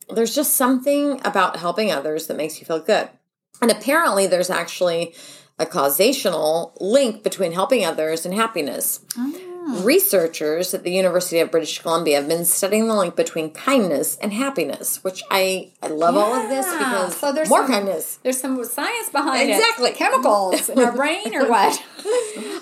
There's 0.09 0.35
just 0.35 0.55
something 0.55 1.20
about 1.24 1.57
helping 1.57 1.90
others 1.90 2.26
that 2.26 2.37
makes 2.37 2.61
you 2.61 2.66
feel 2.66 2.81
good. 2.81 3.09
And 3.61 3.70
apparently, 3.70 4.26
there's 4.26 4.50
actually 4.50 5.14
a 5.59 5.66
causational 5.66 6.73
link 6.81 7.23
between 7.23 7.53
helping 7.53 7.85
others 7.85 8.27
and 8.27 8.35
happiness. 8.35 9.01
Oh. 9.16 9.83
Researchers 9.83 10.73
at 10.75 10.85
the 10.85 10.92
University 10.92 11.40
of 11.40 11.51
British 11.51 11.81
Columbia 11.81 12.19
have 12.21 12.29
been 12.29 12.45
studying 12.45 12.87
the 12.87 12.95
link 12.95 13.16
between 13.16 13.51
kindness 13.51 14.16
and 14.19 14.33
happiness, 14.33 15.03
which 15.03 15.25
I, 15.29 15.73
I 15.83 15.88
love 15.88 16.14
yeah. 16.14 16.21
all 16.21 16.35
of 16.35 16.49
this 16.49 16.66
because 16.66 17.16
so 17.16 17.33
there's 17.33 17.49
more 17.49 17.62
some, 17.62 17.73
kindness. 17.73 18.21
There's 18.23 18.40
some 18.40 18.62
science 18.64 19.11
behind 19.11 19.51
exactly. 19.51 19.88
it. 19.88 19.90
Exactly. 19.90 20.07
Chemicals 20.07 20.69
in 20.69 20.79
our 20.79 20.92
brain 20.92 21.35
or 21.35 21.49
what? 21.49 21.83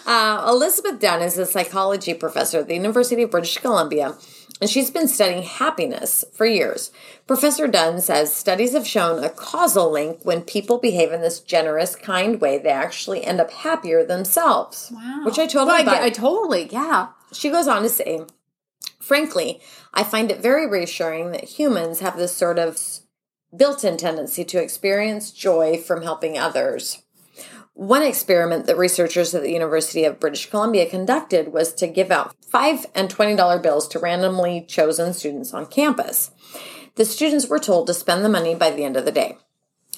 Uh, 0.07 0.46
Elizabeth 0.48 1.00
Dunn 1.00 1.22
is 1.22 1.38
a 1.38 1.46
psychology 1.46 2.12
professor 2.12 2.59
at 2.59 2.68
the 2.68 2.74
University 2.74 3.22
of 3.22 3.30
British 3.30 3.57
Columbia 3.59 4.14
and 4.60 4.70
she's 4.70 4.90
been 4.90 5.08
studying 5.08 5.42
happiness 5.42 6.24
for 6.32 6.46
years. 6.46 6.92
Professor 7.26 7.66
Dunn 7.66 8.00
says 8.00 8.34
studies 8.34 8.72
have 8.72 8.86
shown 8.86 9.22
a 9.22 9.30
causal 9.30 9.90
link 9.90 10.20
when 10.22 10.42
people 10.42 10.78
behave 10.78 11.12
in 11.12 11.20
this 11.20 11.40
generous, 11.40 11.96
kind 11.96 12.40
way, 12.40 12.58
they 12.58 12.70
actually 12.70 13.24
end 13.24 13.40
up 13.40 13.50
happier 13.50 14.04
themselves. 14.04 14.92
Wow. 14.94 15.22
Which 15.24 15.38
I 15.38 15.46
totally 15.46 15.84
well, 15.84 16.02
I, 16.02 16.04
I 16.04 16.10
totally, 16.10 16.68
yeah. 16.70 17.08
She 17.32 17.50
goes 17.50 17.66
on 17.66 17.82
to 17.82 17.88
say, 17.88 18.20
frankly, 19.00 19.60
I 19.92 20.04
find 20.04 20.30
it 20.30 20.40
very 20.40 20.68
reassuring 20.68 21.32
that 21.32 21.44
humans 21.44 22.00
have 22.00 22.16
this 22.16 22.34
sort 22.34 22.58
of 22.58 22.80
built 23.56 23.84
in 23.84 23.96
tendency 23.96 24.44
to 24.44 24.62
experience 24.62 25.30
joy 25.30 25.78
from 25.78 26.02
helping 26.02 26.38
others. 26.38 27.02
One 27.74 28.02
experiment 28.02 28.66
that 28.66 28.78
researchers 28.78 29.34
at 29.34 29.42
the 29.42 29.52
University 29.52 30.04
of 30.04 30.20
British 30.20 30.48
Columbia 30.48 30.88
conducted 30.88 31.52
was 31.52 31.74
to 31.74 31.88
give 31.88 32.12
out 32.12 32.34
5 32.48 32.87
and 32.94 33.10
$20 33.10 33.62
bills 33.62 33.88
to 33.88 33.98
randomly 33.98 34.64
chosen 34.68 35.12
students 35.12 35.52
on 35.52 35.66
campus. 35.66 36.30
The 36.94 37.04
students 37.04 37.48
were 37.48 37.58
told 37.58 37.88
to 37.88 37.94
spend 37.94 38.24
the 38.24 38.28
money 38.28 38.54
by 38.54 38.70
the 38.70 38.84
end 38.84 38.96
of 38.96 39.04
the 39.04 39.12
day. 39.12 39.38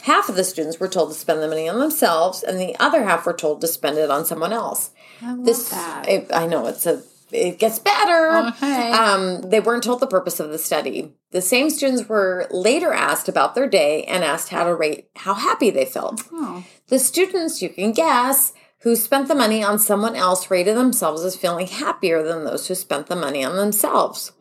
Half 0.03 0.31
of 0.31 0.37
the 0.37 0.45
students 0.45 0.81
were 0.81 0.89
told 0.89 1.11
to 1.11 1.19
spend 1.19 1.43
the 1.43 1.49
money 1.49 1.69
on 1.69 1.79
themselves, 1.79 2.43
and 2.43 2.59
the 2.59 2.77
other 2.81 3.05
half 3.05 3.27
were 3.27 3.35
told 3.35 3.61
to 3.61 3.67
spend 3.67 3.99
it 3.99 4.11
on 4.11 4.25
someone 4.25 4.53
else. 4.53 4.91
I 5.21 5.35
love 5.35 5.45
this, 5.45 5.69
that. 5.69 6.07
I, 6.09 6.27
I 6.33 6.47
know 6.47 6.67
it's 6.67 6.87
a 6.87 7.03
it 7.33 7.59
gets 7.59 7.79
better. 7.79 8.49
Okay. 8.49 8.93
Um, 8.93 9.43
they 9.43 9.61
weren't 9.61 9.83
told 9.83 10.01
the 10.01 10.07
purpose 10.07 10.39
of 10.39 10.51
the 10.51 10.59
study. 10.59 11.13
The 11.37 11.43
same 11.43 11.69
students 11.69 12.09
were 12.09 12.47
later 12.51 12.95
asked 12.95 13.29
about 13.29 13.55
their 13.55 13.69
day 13.69 14.05
and 14.05 14.25
asked 14.25 14.49
how 14.49 14.65
to 14.65 14.75
rate 14.75 15.11
how 15.17 15.35
happy 15.35 15.69
they 15.69 15.85
felt. 15.85 16.23
Oh. 16.33 16.65
The 16.89 16.99
students, 16.99 17.61
you 17.61 17.69
can 17.69 17.93
guess, 17.93 18.55
who 18.81 18.97
spent 18.97 19.29
the 19.29 19.35
money 19.35 19.63
on 19.63 19.79
someone 19.79 20.17
else 20.17 20.51
rated 20.51 20.79
themselves 20.79 21.23
as 21.25 21.37
feeling 21.37 21.67
happier 21.67 22.23
than 22.23 22.45
those 22.45 22.69
who 22.69 22.75
spent 22.75 23.09
the 23.09 23.17
money 23.17 23.45
on 23.45 23.55
themselves. 23.55 24.33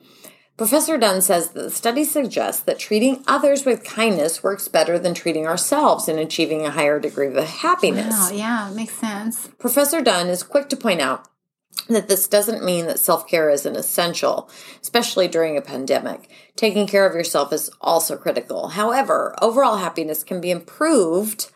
Professor 0.55 0.97
Dunn 0.97 1.21
says 1.21 1.49
that 1.49 1.63
the 1.63 1.69
study 1.69 2.05
suggests 2.05 2.61
that 2.61 2.79
treating 2.79 3.25
others 3.27 3.65
with 3.65 3.83
kindness 3.83 4.41
works 4.41 4.69
better 4.69 4.97
than 4.97 5.13
treating 5.13 5.45
ourselves 5.45 6.07
in 6.07 6.17
achieving 6.17 6.65
a 6.65 6.71
higher 6.71 6.97
degree 6.97 7.27
of 7.27 7.35
happiness. 7.35 8.15
Wow, 8.17 8.31
yeah, 8.31 8.71
makes 8.73 8.93
sense. 8.93 9.49
Professor 9.59 10.01
Dunn 10.01 10.27
is 10.27 10.43
quick 10.43 10.69
to 10.69 10.77
point 10.77 11.01
out 11.01 11.27
that 11.89 12.07
this 12.07 12.27
doesn't 12.27 12.63
mean 12.63 12.85
that 12.87 12.99
self 12.99 13.27
care 13.27 13.49
isn't 13.49 13.75
essential, 13.75 14.49
especially 14.81 15.27
during 15.27 15.57
a 15.57 15.61
pandemic. 15.61 16.29
Taking 16.55 16.87
care 16.87 17.07
of 17.07 17.15
yourself 17.15 17.53
is 17.53 17.69
also 17.81 18.17
critical. 18.17 18.69
However, 18.69 19.35
overall 19.41 19.77
happiness 19.77 20.23
can 20.23 20.41
be 20.41 20.51
improved 20.51 21.51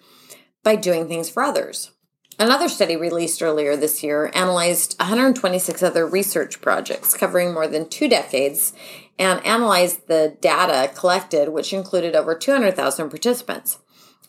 by 0.63 0.75
doing 0.75 1.07
things 1.07 1.29
for 1.29 1.43
others. 1.43 1.91
Another 2.37 2.69
study 2.69 2.95
released 2.95 3.41
earlier 3.41 3.75
this 3.75 4.01
year 4.01 4.31
analyzed 4.33 4.97
126 4.99 5.83
other 5.83 6.07
research 6.07 6.61
projects 6.61 7.13
covering 7.13 7.53
more 7.53 7.67
than 7.67 7.89
two 7.89 8.07
decades 8.07 8.71
and 9.17 9.45
analyzed 9.45 10.07
the 10.07 10.37
data 10.39 10.89
collected, 10.95 11.49
which 11.49 11.73
included 11.73 12.15
over 12.15 12.33
200,000 12.33 13.09
participants. 13.09 13.79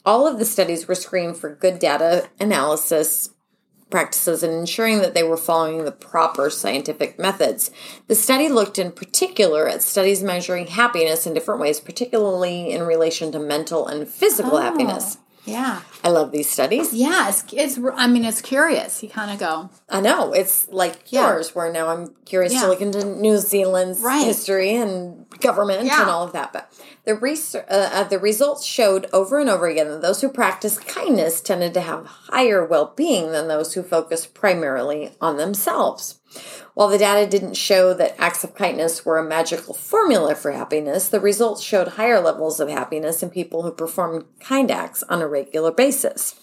All 0.04 0.26
of 0.26 0.38
the 0.38 0.44
studies 0.44 0.88
were 0.88 0.96
screened 0.96 1.36
for 1.36 1.54
good 1.54 1.78
data 1.78 2.28
analysis 2.40 3.30
practices 3.90 4.42
and 4.42 4.52
ensuring 4.52 4.98
that 4.98 5.14
they 5.14 5.22
were 5.22 5.36
following 5.36 5.84
the 5.84 5.92
proper 5.92 6.48
scientific 6.50 7.18
methods. 7.18 7.70
The 8.06 8.14
study 8.14 8.48
looked 8.48 8.78
in 8.78 8.92
particular 8.92 9.68
at 9.68 9.82
studies 9.82 10.22
measuring 10.22 10.68
happiness 10.68 11.26
in 11.26 11.34
different 11.34 11.60
ways, 11.60 11.80
particularly 11.80 12.70
in 12.70 12.82
relation 12.82 13.32
to 13.32 13.38
mental 13.38 13.86
and 13.86 14.08
physical 14.08 14.56
oh. 14.56 14.60
happiness. 14.60 15.18
Yeah. 15.44 15.82
I 16.04 16.08
love 16.08 16.32
these 16.32 16.48
studies. 16.48 16.92
Yeah, 16.92 17.28
it's, 17.28 17.44
it's 17.52 17.78
I 17.94 18.06
mean, 18.06 18.24
it's 18.24 18.40
curious. 18.40 19.02
You 19.02 19.08
kind 19.08 19.30
of 19.30 19.38
go. 19.38 19.70
I 19.88 20.00
know. 20.00 20.32
It's 20.32 20.68
like 20.68 21.12
yeah. 21.12 21.28
yours, 21.28 21.54
where 21.54 21.72
now 21.72 21.88
I'm 21.88 22.14
curious 22.24 22.52
yeah. 22.52 22.62
to 22.62 22.68
look 22.68 22.80
into 22.80 23.04
New 23.04 23.38
Zealand's 23.38 24.00
right. 24.00 24.24
history 24.24 24.74
and 24.76 25.28
government 25.40 25.84
yeah. 25.84 26.02
and 26.02 26.10
all 26.10 26.24
of 26.24 26.32
that. 26.32 26.52
But 26.52 26.72
the, 27.04 27.14
research, 27.14 27.64
uh, 27.70 27.90
uh, 27.92 28.04
the 28.04 28.18
results 28.18 28.64
showed 28.64 29.06
over 29.12 29.38
and 29.40 29.48
over 29.48 29.66
again 29.66 29.88
that 29.88 30.02
those 30.02 30.20
who 30.20 30.28
practiced 30.28 30.86
kindness 30.86 31.40
tended 31.40 31.74
to 31.74 31.80
have 31.80 32.06
higher 32.06 32.64
well 32.64 32.92
being 32.96 33.32
than 33.32 33.48
those 33.48 33.74
who 33.74 33.82
focused 33.82 34.34
primarily 34.34 35.12
on 35.20 35.36
themselves. 35.36 36.19
While 36.74 36.88
the 36.88 36.98
data 36.98 37.28
didn't 37.28 37.54
show 37.54 37.92
that 37.94 38.14
acts 38.18 38.44
of 38.44 38.54
kindness 38.54 39.04
were 39.04 39.18
a 39.18 39.28
magical 39.28 39.74
formula 39.74 40.34
for 40.34 40.52
happiness, 40.52 41.08
the 41.08 41.20
results 41.20 41.62
showed 41.62 41.88
higher 41.88 42.20
levels 42.20 42.60
of 42.60 42.68
happiness 42.68 43.22
in 43.22 43.30
people 43.30 43.62
who 43.62 43.72
performed 43.72 44.24
kind 44.40 44.70
acts 44.70 45.02
on 45.04 45.20
a 45.20 45.28
regular 45.28 45.72
basis. 45.72 46.38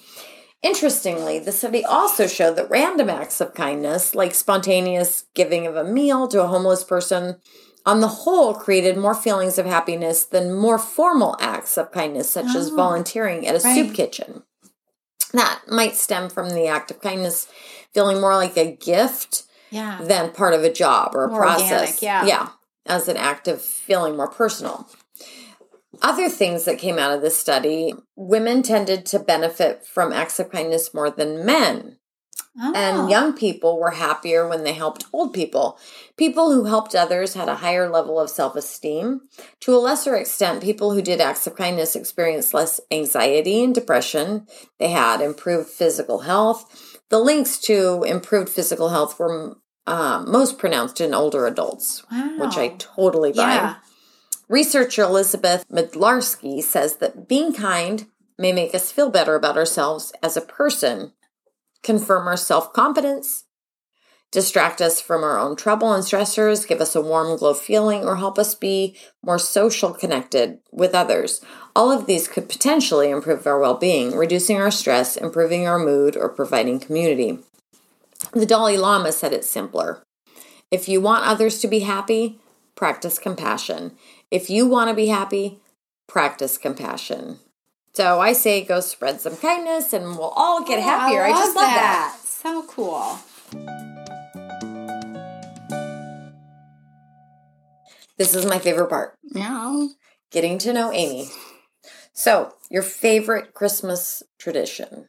Interestingly, 0.64 1.40
the 1.40 1.52
study 1.52 1.86
also 1.86 2.28
showed 2.28 2.56
that 2.56 2.70
random 2.70 3.10
acts 3.10 3.40
of 3.40 3.54
kindness, 3.54 4.16
like 4.16 4.34
spontaneous 4.34 5.26
giving 5.36 5.68
of 5.68 5.76
a 5.76 5.84
meal 5.84 6.28
to 6.28 6.44
a 6.44 6.48
homeless 6.48 6.84
person, 6.84 7.40
on 7.86 8.02
the 8.02 8.08
whole 8.08 8.54
created 8.54 8.98
more 8.98 9.16
feelings 9.16 9.58
of 9.58 9.66
happiness 9.66 10.26
than 10.26 10.54
more 10.54 10.78
formal 10.78 11.38
acts 11.40 11.78
of 11.78 11.92
kindness, 11.92 12.30
such 12.30 12.48
oh, 12.50 12.60
as 12.60 12.70
volunteering 12.70 13.48
at 13.48 13.56
a 13.56 13.64
right. 13.64 13.76
soup 13.76 13.96
kitchen. 13.96 14.44
That 15.32 15.62
might 15.68 15.96
stem 15.96 16.30
from 16.30 16.50
the 16.50 16.68
act 16.68 16.92
of 16.92 17.02
kindness 17.02 17.48
feeling 17.94 18.20
more 18.20 18.36
like 18.36 18.58
a 18.58 18.76
gift 18.76 19.44
yeah. 19.70 20.00
than 20.02 20.32
part 20.32 20.54
of 20.54 20.64
a 20.64 20.72
job 20.72 21.16
or 21.16 21.26
a 21.26 21.30
more 21.30 21.40
process. 21.40 22.02
Organic, 22.02 22.02
yeah. 22.02 22.26
Yeah. 22.26 22.50
As 22.86 23.08
an 23.08 23.18
act 23.18 23.48
of 23.48 23.62
feeling 23.62 24.16
more 24.16 24.30
personal. 24.30 24.90
Other 26.02 26.30
things 26.30 26.66
that 26.66 26.78
came 26.78 27.00
out 27.00 27.12
of 27.12 27.22
this 27.22 27.38
study 27.38 27.94
women 28.16 28.62
tended 28.62 29.06
to 29.08 29.20
benefit 29.20 29.86
from 29.86 30.14
acts 30.14 30.40
of 30.40 30.52
kindness 30.52 30.94
more 30.94 31.10
than 31.10 31.46
men. 31.46 31.98
Oh. 32.60 32.74
And 32.76 33.10
young 33.10 33.34
people 33.34 33.80
were 33.80 33.92
happier 33.92 34.48
when 34.48 34.64
they 34.64 34.74
helped 34.74 35.06
old 35.14 35.34
people. 35.34 35.78
People 36.18 36.52
who 36.52 36.64
helped 36.64 36.96
others 36.96 37.36
had 37.36 37.48
a 37.48 37.56
higher 37.56 37.88
level 37.88 38.20
of 38.20 38.32
self 38.32 38.56
esteem. 38.56 39.22
To 39.62 39.76
a 39.76 39.78
lesser 39.78 40.16
extent, 40.16 40.64
people 40.64 40.94
who 40.94 41.02
did 41.04 41.22
acts 41.22 41.46
of 41.46 41.56
kindness 41.56 41.96
experienced 41.96 42.56
less 42.56 42.82
anxiety 42.90 43.64
and 43.64 43.76
depression. 43.76 44.48
They 44.80 44.90
had 44.90 45.22
improved 45.22 45.70
physical 45.70 46.20
health 46.20 46.87
the 47.10 47.20
links 47.20 47.58
to 47.60 48.04
improved 48.04 48.50
physical 48.50 48.90
health 48.90 49.18
were 49.20 49.58
uh, 49.86 50.24
most 50.28 50.58
pronounced 50.58 51.00
in 51.00 51.14
older 51.14 51.48
adults, 51.48 52.04
wow. 52.12 52.38
which 52.38 52.58
I 52.58 52.76
totally 52.78 53.32
buy. 53.32 53.54
Yeah. 53.54 53.76
Researcher 54.50 55.04
Elizabeth 55.04 55.66
Midlarsky 55.70 56.62
says 56.62 56.98
that 56.98 57.28
being 57.28 57.54
kind 57.54 58.08
may 58.38 58.52
make 58.52 58.76
us 58.76 58.92
feel 58.92 59.10
better 59.10 59.36
about 59.36 59.58
ourselves 59.58 60.14
as 60.22 60.38
a 60.38 60.42
person, 60.42 61.14
confirm 61.84 62.28
our 62.28 62.38
self 62.38 62.74
confidence, 62.74 63.46
distract 64.32 64.82
us 64.82 65.00
from 65.00 65.24
our 65.24 65.40
own 65.40 65.56
trouble 65.56 65.94
and 65.94 66.04
stressors, 66.04 66.68
give 66.68 66.82
us 66.82 66.96
a 66.96 67.02
warm 67.02 67.38
glow 67.38 67.54
feeling, 67.54 68.04
or 68.04 68.18
help 68.18 68.38
us 68.38 68.56
be 68.56 68.96
more 69.24 69.40
social 69.40 69.94
connected 69.94 70.60
with 70.72 70.94
others. 70.94 71.42
All 71.76 71.92
of 71.92 72.06
these 72.06 72.28
could 72.28 72.50
potentially 72.50 73.10
improve 73.10 73.48
our 73.48 73.60
well 73.60 73.76
being, 73.76 74.16
reducing 74.16 74.58
our 74.58 74.72
stress, 74.72 75.16
improving 75.16 75.68
our 75.68 75.80
mood, 75.80 76.18
or 76.18 76.30
providing 76.30 76.80
community. 76.80 77.40
The 78.34 78.46
Dalai 78.46 78.78
Lama 78.78 79.12
said 79.12 79.34
it 79.34 79.46
simpler. 79.46 80.04
If 80.70 80.90
you 80.90 81.00
want 81.00 81.26
others 81.26 81.60
to 81.60 81.68
be 81.68 81.80
happy, 81.80 82.40
practice 82.76 83.20
compassion. 83.20 83.96
If 84.30 84.50
you 84.50 84.68
want 84.68 84.90
to 84.90 84.96
be 84.96 85.08
happy, 85.08 85.60
practice 86.08 86.58
compassion. 86.58 87.40
So 87.94 88.20
I 88.20 88.34
say 88.34 88.64
go 88.64 88.82
spread 88.82 89.22
some 89.22 89.38
kindness 89.38 89.94
and 89.94 90.18
we'll 90.18 90.34
all 90.36 90.64
get 90.64 90.80
oh, 90.80 90.82
happier. 90.82 91.24
I, 91.24 91.30
I 91.30 91.32
just 91.32 91.56
love 91.56 91.66
that. 91.66 92.16
that. 92.16 92.28
So 92.28 92.64
cool. 92.64 93.20
This 98.18 98.34
is 98.34 98.46
my 98.46 98.60
favorite 98.60 98.90
part. 98.90 99.16
Yeah. 99.24 99.88
Getting 100.32 100.58
to 100.60 100.74
know 100.74 100.92
Amy. 100.92 101.30
So, 102.14 102.54
your 102.70 102.82
favorite 102.82 103.54
Christmas 103.54 104.24
tradition? 104.40 105.08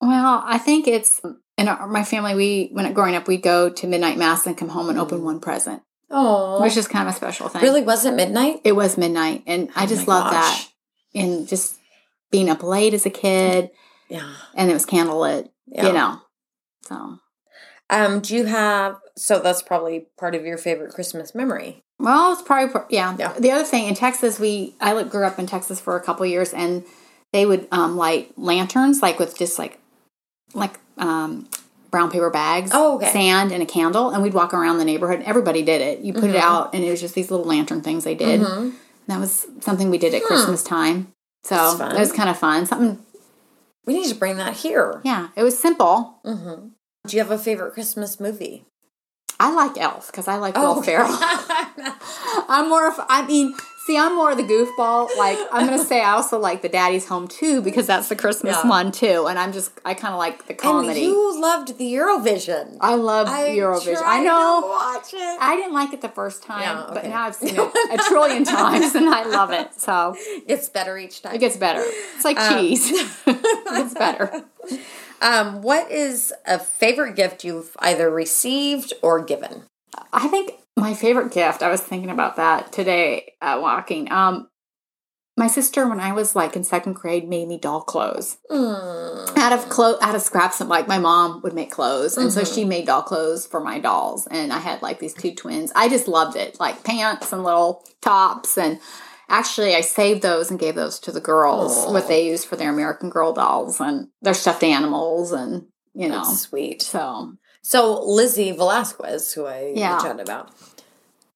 Well, 0.00 0.42
I 0.44 0.58
think 0.58 0.88
it's 0.88 1.20
in 1.56 1.68
our, 1.68 1.86
my 1.86 2.02
family. 2.02 2.34
We 2.34 2.70
when 2.72 2.92
growing 2.92 3.14
up, 3.14 3.28
we'd 3.28 3.42
go 3.42 3.70
to 3.70 3.86
midnight 3.86 4.18
mass 4.18 4.46
and 4.46 4.56
come 4.56 4.70
home 4.70 4.88
and 4.88 4.98
open 4.98 5.20
mm. 5.20 5.24
one 5.24 5.40
present. 5.40 5.82
Oh, 6.10 6.60
which 6.60 6.76
is 6.76 6.88
kind 6.88 7.08
of 7.08 7.14
a 7.14 7.16
special 7.16 7.48
thing. 7.48 7.62
Really, 7.62 7.82
was 7.82 8.04
it 8.04 8.14
midnight? 8.14 8.62
It 8.64 8.72
was 8.72 8.98
midnight, 8.98 9.44
and 9.46 9.68
I 9.76 9.84
oh 9.84 9.86
just 9.86 10.08
love 10.08 10.32
that. 10.32 10.66
And 11.14 11.46
just 11.46 11.76
being 12.30 12.50
up 12.50 12.62
late 12.62 12.94
as 12.94 13.06
a 13.06 13.10
kid. 13.10 13.70
Yeah, 14.08 14.32
and 14.54 14.70
it 14.70 14.74
was 14.74 14.86
candlelit. 14.86 15.50
Yeah. 15.66 15.86
You 15.86 15.92
know, 15.92 16.20
so. 16.82 17.18
Um, 17.90 18.20
do 18.20 18.34
you 18.34 18.46
have? 18.46 18.98
So 19.16 19.40
that's 19.40 19.62
probably 19.62 20.06
part 20.18 20.34
of 20.34 20.46
your 20.46 20.56
favorite 20.56 20.94
Christmas 20.94 21.34
memory. 21.34 21.82
Well, 21.98 22.32
it's 22.32 22.42
probably 22.42 22.80
yeah. 22.88 23.14
yeah. 23.18 23.34
The 23.38 23.50
other 23.50 23.64
thing 23.64 23.86
in 23.86 23.94
Texas, 23.94 24.40
we 24.40 24.74
I 24.80 25.02
grew 25.02 25.24
up 25.24 25.38
in 25.38 25.46
Texas 25.46 25.80
for 25.80 25.96
a 25.96 26.00
couple 26.00 26.24
years, 26.24 26.54
and 26.54 26.84
they 27.32 27.44
would 27.44 27.68
um, 27.70 27.96
light 27.96 28.32
lanterns 28.38 29.02
like 29.02 29.18
with 29.18 29.36
just 29.36 29.58
like 29.58 29.78
like 30.54 30.78
um, 30.96 31.48
brown 31.90 32.10
paper 32.10 32.30
bags, 32.30 32.70
oh, 32.72 32.96
okay. 32.96 33.10
sand, 33.10 33.52
and 33.52 33.62
a 33.62 33.66
candle, 33.66 34.10
and 34.10 34.22
we'd 34.22 34.34
walk 34.34 34.54
around 34.54 34.78
the 34.78 34.84
neighborhood. 34.84 35.22
Everybody 35.26 35.62
did 35.62 35.80
it. 35.80 36.00
You 36.00 36.12
put 36.12 36.24
mm-hmm. 36.24 36.36
it 36.36 36.42
out, 36.42 36.74
and 36.74 36.84
it 36.84 36.90
was 36.90 37.00
just 37.00 37.14
these 37.14 37.30
little 37.30 37.46
lantern 37.46 37.82
things 37.82 38.04
they 38.04 38.14
did. 38.14 38.40
Mm-hmm. 38.40 38.70
That 39.08 39.18
was 39.18 39.46
something 39.60 39.90
we 39.90 39.98
did 39.98 40.14
at 40.14 40.22
hmm. 40.22 40.28
Christmas 40.28 40.62
time. 40.62 41.12
So 41.42 41.56
it 41.80 41.98
was 41.98 42.12
kind 42.12 42.28
of 42.28 42.38
fun. 42.38 42.66
Something 42.66 43.04
we 43.84 43.94
need 43.94 44.08
to 44.08 44.14
bring 44.14 44.36
that 44.36 44.54
here. 44.54 45.00
Yeah, 45.04 45.28
it 45.36 45.42
was 45.42 45.58
simple. 45.58 46.20
Mm-hmm. 46.24 46.68
Do 47.10 47.16
you 47.16 47.22
have 47.24 47.32
a 47.32 47.38
favorite 47.38 47.72
Christmas 47.72 48.20
movie? 48.20 48.66
I 49.40 49.52
like 49.52 49.76
Elf 49.76 50.12
because 50.12 50.28
I 50.28 50.36
like 50.36 50.54
oh. 50.56 50.74
Will 50.74 50.82
Ferrell. 50.84 51.08
I'm 52.48 52.68
more 52.68 52.86
of, 52.86 52.94
I 53.08 53.26
mean, 53.26 53.56
see, 53.86 53.96
I'm 53.96 54.14
more 54.14 54.30
of 54.30 54.36
the 54.36 54.42
goofball. 54.42 55.08
Like, 55.16 55.38
I'm 55.52 55.66
going 55.66 55.78
to 55.78 55.84
say 55.84 56.02
I 56.02 56.12
also 56.12 56.38
like 56.38 56.62
the 56.62 56.68
Daddy's 56.68 57.06
Home 57.08 57.28
too 57.28 57.62
because 57.62 57.86
that's 57.86 58.08
the 58.08 58.16
Christmas 58.16 58.56
yeah. 58.62 58.68
one 58.68 58.92
too. 58.92 59.26
And 59.26 59.38
I'm 59.38 59.52
just, 59.52 59.72
I 59.84 59.94
kind 59.94 60.12
of 60.12 60.18
like 60.18 60.46
the 60.46 60.54
comedy. 60.54 60.88
And 60.88 60.98
you 60.98 61.40
loved 61.40 61.78
the 61.78 61.92
Eurovision. 61.92 62.76
I 62.80 62.94
love 62.94 63.28
Eurovision. 63.28 64.02
I 64.04 64.22
know. 64.22 64.60
watch 64.62 65.14
it. 65.14 65.38
I 65.40 65.56
didn't 65.56 65.72
like 65.72 65.92
it 65.92 66.02
the 66.02 66.08
first 66.08 66.42
time, 66.42 66.62
yeah, 66.62 66.84
okay. 66.84 66.94
but 66.94 67.04
now 67.06 67.26
I've 67.26 67.34
seen 67.34 67.54
it 67.58 68.00
a 68.00 68.08
trillion 68.08 68.44
times 68.44 68.94
and 68.94 69.08
I 69.08 69.24
love 69.24 69.50
it. 69.50 69.74
So 69.74 70.14
it's 70.46 70.68
better 70.68 70.98
each 70.98 71.22
time. 71.22 71.34
It 71.34 71.38
gets 71.38 71.56
better. 71.56 71.82
It's 71.82 72.24
like 72.24 72.38
um, 72.38 72.58
cheese. 72.58 72.90
it 73.26 73.42
gets 73.74 73.94
better. 73.94 74.44
Um, 75.22 75.62
what 75.62 75.90
is 75.90 76.32
a 76.46 76.58
favorite 76.58 77.14
gift 77.16 77.44
you've 77.44 77.76
either 77.80 78.10
received 78.10 78.94
or 79.02 79.22
given? 79.22 79.64
I 80.12 80.28
think 80.28 80.52
my 80.76 80.94
favorite 80.94 81.32
gift, 81.32 81.62
I 81.62 81.70
was 81.70 81.80
thinking 81.80 82.10
about 82.10 82.36
that 82.36 82.72
today 82.72 83.34
uh, 83.40 83.58
walking. 83.60 84.10
Um, 84.10 84.48
my 85.36 85.46
sister, 85.46 85.88
when 85.88 86.00
I 86.00 86.12
was 86.12 86.36
like 86.36 86.54
in 86.54 86.64
second 86.64 86.94
grade, 86.94 87.28
made 87.28 87.48
me 87.48 87.58
doll 87.58 87.80
clothes 87.80 88.36
mm. 88.50 89.38
out 89.38 89.52
of 89.52 89.68
clothes, 89.70 89.98
out 90.02 90.14
of 90.14 90.20
scraps. 90.20 90.60
Of, 90.60 90.68
like 90.68 90.86
my 90.86 90.98
mom 90.98 91.40
would 91.42 91.54
make 91.54 91.70
clothes, 91.70 92.16
and 92.16 92.28
mm-hmm. 92.28 92.40
so 92.40 92.44
she 92.44 92.64
made 92.64 92.86
doll 92.86 93.02
clothes 93.02 93.46
for 93.46 93.60
my 93.60 93.78
dolls. 93.78 94.26
And 94.30 94.52
I 94.52 94.58
had 94.58 94.82
like 94.82 94.98
these 94.98 95.14
two 95.14 95.34
twins. 95.34 95.72
I 95.74 95.88
just 95.88 96.08
loved 96.08 96.36
it, 96.36 96.60
like 96.60 96.84
pants 96.84 97.32
and 97.32 97.44
little 97.44 97.84
tops, 98.02 98.58
and 98.58 98.80
Actually, 99.30 99.76
I 99.76 99.80
saved 99.80 100.22
those 100.22 100.50
and 100.50 100.58
gave 100.58 100.74
those 100.74 100.98
to 101.00 101.12
the 101.12 101.20
girls, 101.20 101.86
Aww. 101.86 101.92
what 101.92 102.08
they 102.08 102.26
use 102.26 102.44
for 102.44 102.56
their 102.56 102.70
American 102.70 103.10
Girl 103.10 103.32
dolls 103.32 103.80
and 103.80 104.08
their 104.20 104.34
stuffed 104.34 104.64
animals, 104.64 105.30
and 105.30 105.66
you 105.94 106.08
know, 106.08 106.24
That's 106.24 106.40
sweet. 106.40 106.82
So, 106.82 107.34
so 107.62 108.02
Lizzie 108.04 108.52
Velasquez, 108.52 109.32
who 109.34 109.46
I 109.46 109.72
yeah. 109.74 109.98
chatted 110.00 110.20
about, 110.20 110.50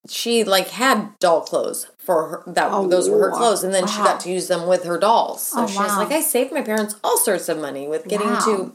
she 0.08 0.44
like 0.44 0.68
had 0.68 1.18
doll 1.18 1.42
clothes 1.42 1.88
for 1.98 2.28
her. 2.28 2.42
That 2.46 2.70
oh, 2.72 2.88
those 2.88 3.08
were 3.08 3.30
her 3.30 3.36
clothes, 3.36 3.64
and 3.64 3.74
then 3.74 3.84
wow. 3.84 3.88
she 3.88 3.98
got 3.98 4.20
to 4.20 4.30
use 4.30 4.48
them 4.48 4.66
with 4.66 4.84
her 4.84 4.98
dolls. 4.98 5.42
So 5.48 5.64
oh, 5.64 5.66
she 5.66 5.76
wow. 5.76 5.84
was 5.84 5.96
like, 5.96 6.12
I 6.12 6.20
saved 6.20 6.52
my 6.52 6.62
parents 6.62 6.96
all 7.04 7.18
sorts 7.18 7.48
of 7.48 7.58
money 7.58 7.86
with 7.86 8.06
getting 8.08 8.28
wow. 8.28 8.40
to 8.40 8.74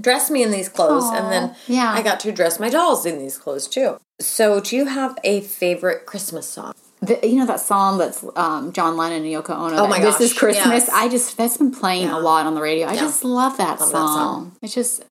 dress 0.00 0.30
me 0.30 0.42
in 0.42 0.50
these 0.50 0.68
clothes, 0.68 1.04
Aww. 1.04 1.20
and 1.20 1.32
then 1.32 1.56
yeah. 1.66 1.92
I 1.92 2.02
got 2.02 2.20
to 2.20 2.32
dress 2.32 2.58
my 2.58 2.68
dolls 2.68 3.06
in 3.06 3.18
these 3.18 3.38
clothes 3.38 3.68
too. 3.68 3.98
So, 4.20 4.60
do 4.60 4.76
you 4.76 4.86
have 4.86 5.18
a 5.24 5.40
favorite 5.40 6.06
Christmas 6.06 6.48
song? 6.48 6.74
The, 7.00 7.18
you 7.24 7.36
know 7.36 7.46
that 7.46 7.58
song 7.58 7.98
that's 7.98 8.24
um, 8.36 8.72
John 8.72 8.96
Lennon 8.96 9.24
and 9.24 9.26
Yoko 9.26 9.50
Ono. 9.50 9.76
Oh 9.76 9.88
my 9.88 9.98
gosh! 9.98 10.18
This 10.18 10.30
is 10.30 10.38
Christmas. 10.38 10.86
Yes. 10.86 10.88
I 10.88 11.08
just 11.08 11.36
that's 11.36 11.56
been 11.56 11.72
playing 11.72 12.06
yeah. 12.06 12.16
a 12.16 12.20
lot 12.20 12.46
on 12.46 12.54
the 12.54 12.60
radio. 12.62 12.86
I 12.86 12.92
yeah. 12.92 13.00
just 13.00 13.24
love 13.24 13.56
that, 13.56 13.80
love 13.80 13.88
song. 13.88 13.90
that 13.90 14.14
song. 14.14 14.56
It's 14.62 14.74
just 14.74 15.04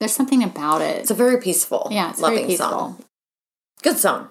there's 0.00 0.14
something 0.14 0.42
about 0.42 0.82
it. 0.82 1.00
It's 1.00 1.10
a 1.10 1.14
very 1.14 1.40
peaceful, 1.40 1.88
yeah, 1.90 2.10
it's 2.10 2.20
loving 2.20 2.38
very 2.38 2.48
peaceful. 2.48 2.68
song. 2.68 3.04
Good 3.82 3.98
song. 3.98 4.28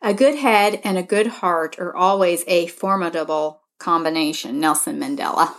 A 0.00 0.14
good 0.14 0.36
head 0.36 0.80
and 0.84 0.96
a 0.96 1.02
good 1.02 1.26
heart 1.26 1.78
are 1.78 1.94
always 1.94 2.44
a 2.46 2.68
formidable 2.68 3.60
combination. 3.78 4.60
Nelson 4.60 4.98
Mandela. 4.98 5.52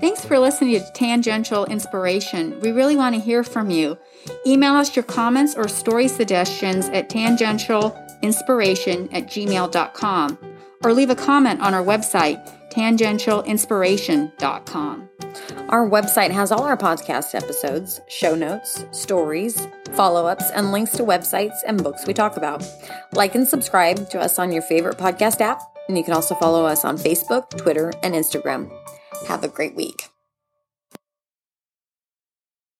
Thanks 0.00 0.24
for 0.24 0.38
listening 0.38 0.80
to 0.80 0.92
Tangential 0.92 1.64
Inspiration. 1.66 2.58
We 2.60 2.72
really 2.72 2.96
want 2.96 3.14
to 3.14 3.20
hear 3.20 3.42
from 3.42 3.70
you. 3.70 3.98
Email 4.46 4.74
us 4.74 4.94
your 4.94 5.04
comments 5.04 5.54
or 5.54 5.68
story 5.68 6.08
suggestions 6.08 6.88
at 6.88 7.08
tangentialinspiration 7.08 9.08
at 9.12 9.26
gmail.com 9.28 10.38
or 10.84 10.92
leave 10.92 11.10
a 11.10 11.14
comment 11.14 11.62
on 11.62 11.72
our 11.72 11.82
website, 11.82 12.52
tangentialinspiration.com. 12.76 15.08
Our 15.68 15.88
website 15.88 16.30
has 16.30 16.52
all 16.52 16.64
our 16.64 16.76
podcast 16.76 17.34
episodes, 17.34 18.02
show 18.08 18.34
notes, 18.34 18.84
stories, 18.92 19.66
follow 19.92 20.26
ups, 20.26 20.50
and 20.50 20.72
links 20.72 20.92
to 20.92 21.02
websites 21.02 21.56
and 21.66 21.82
books 21.82 22.06
we 22.06 22.12
talk 22.14 22.36
about. 22.36 22.62
Like 23.12 23.34
and 23.34 23.48
subscribe 23.48 24.10
to 24.10 24.20
us 24.20 24.38
on 24.38 24.52
your 24.52 24.62
favorite 24.62 24.98
podcast 24.98 25.40
app, 25.40 25.60
and 25.88 25.96
you 25.96 26.04
can 26.04 26.14
also 26.14 26.34
follow 26.34 26.66
us 26.66 26.84
on 26.84 26.98
Facebook, 26.98 27.56
Twitter, 27.56 27.92
and 28.02 28.14
Instagram. 28.14 28.70
Have 29.26 29.42
a 29.42 29.48
great 29.48 29.74
week. 29.74 30.10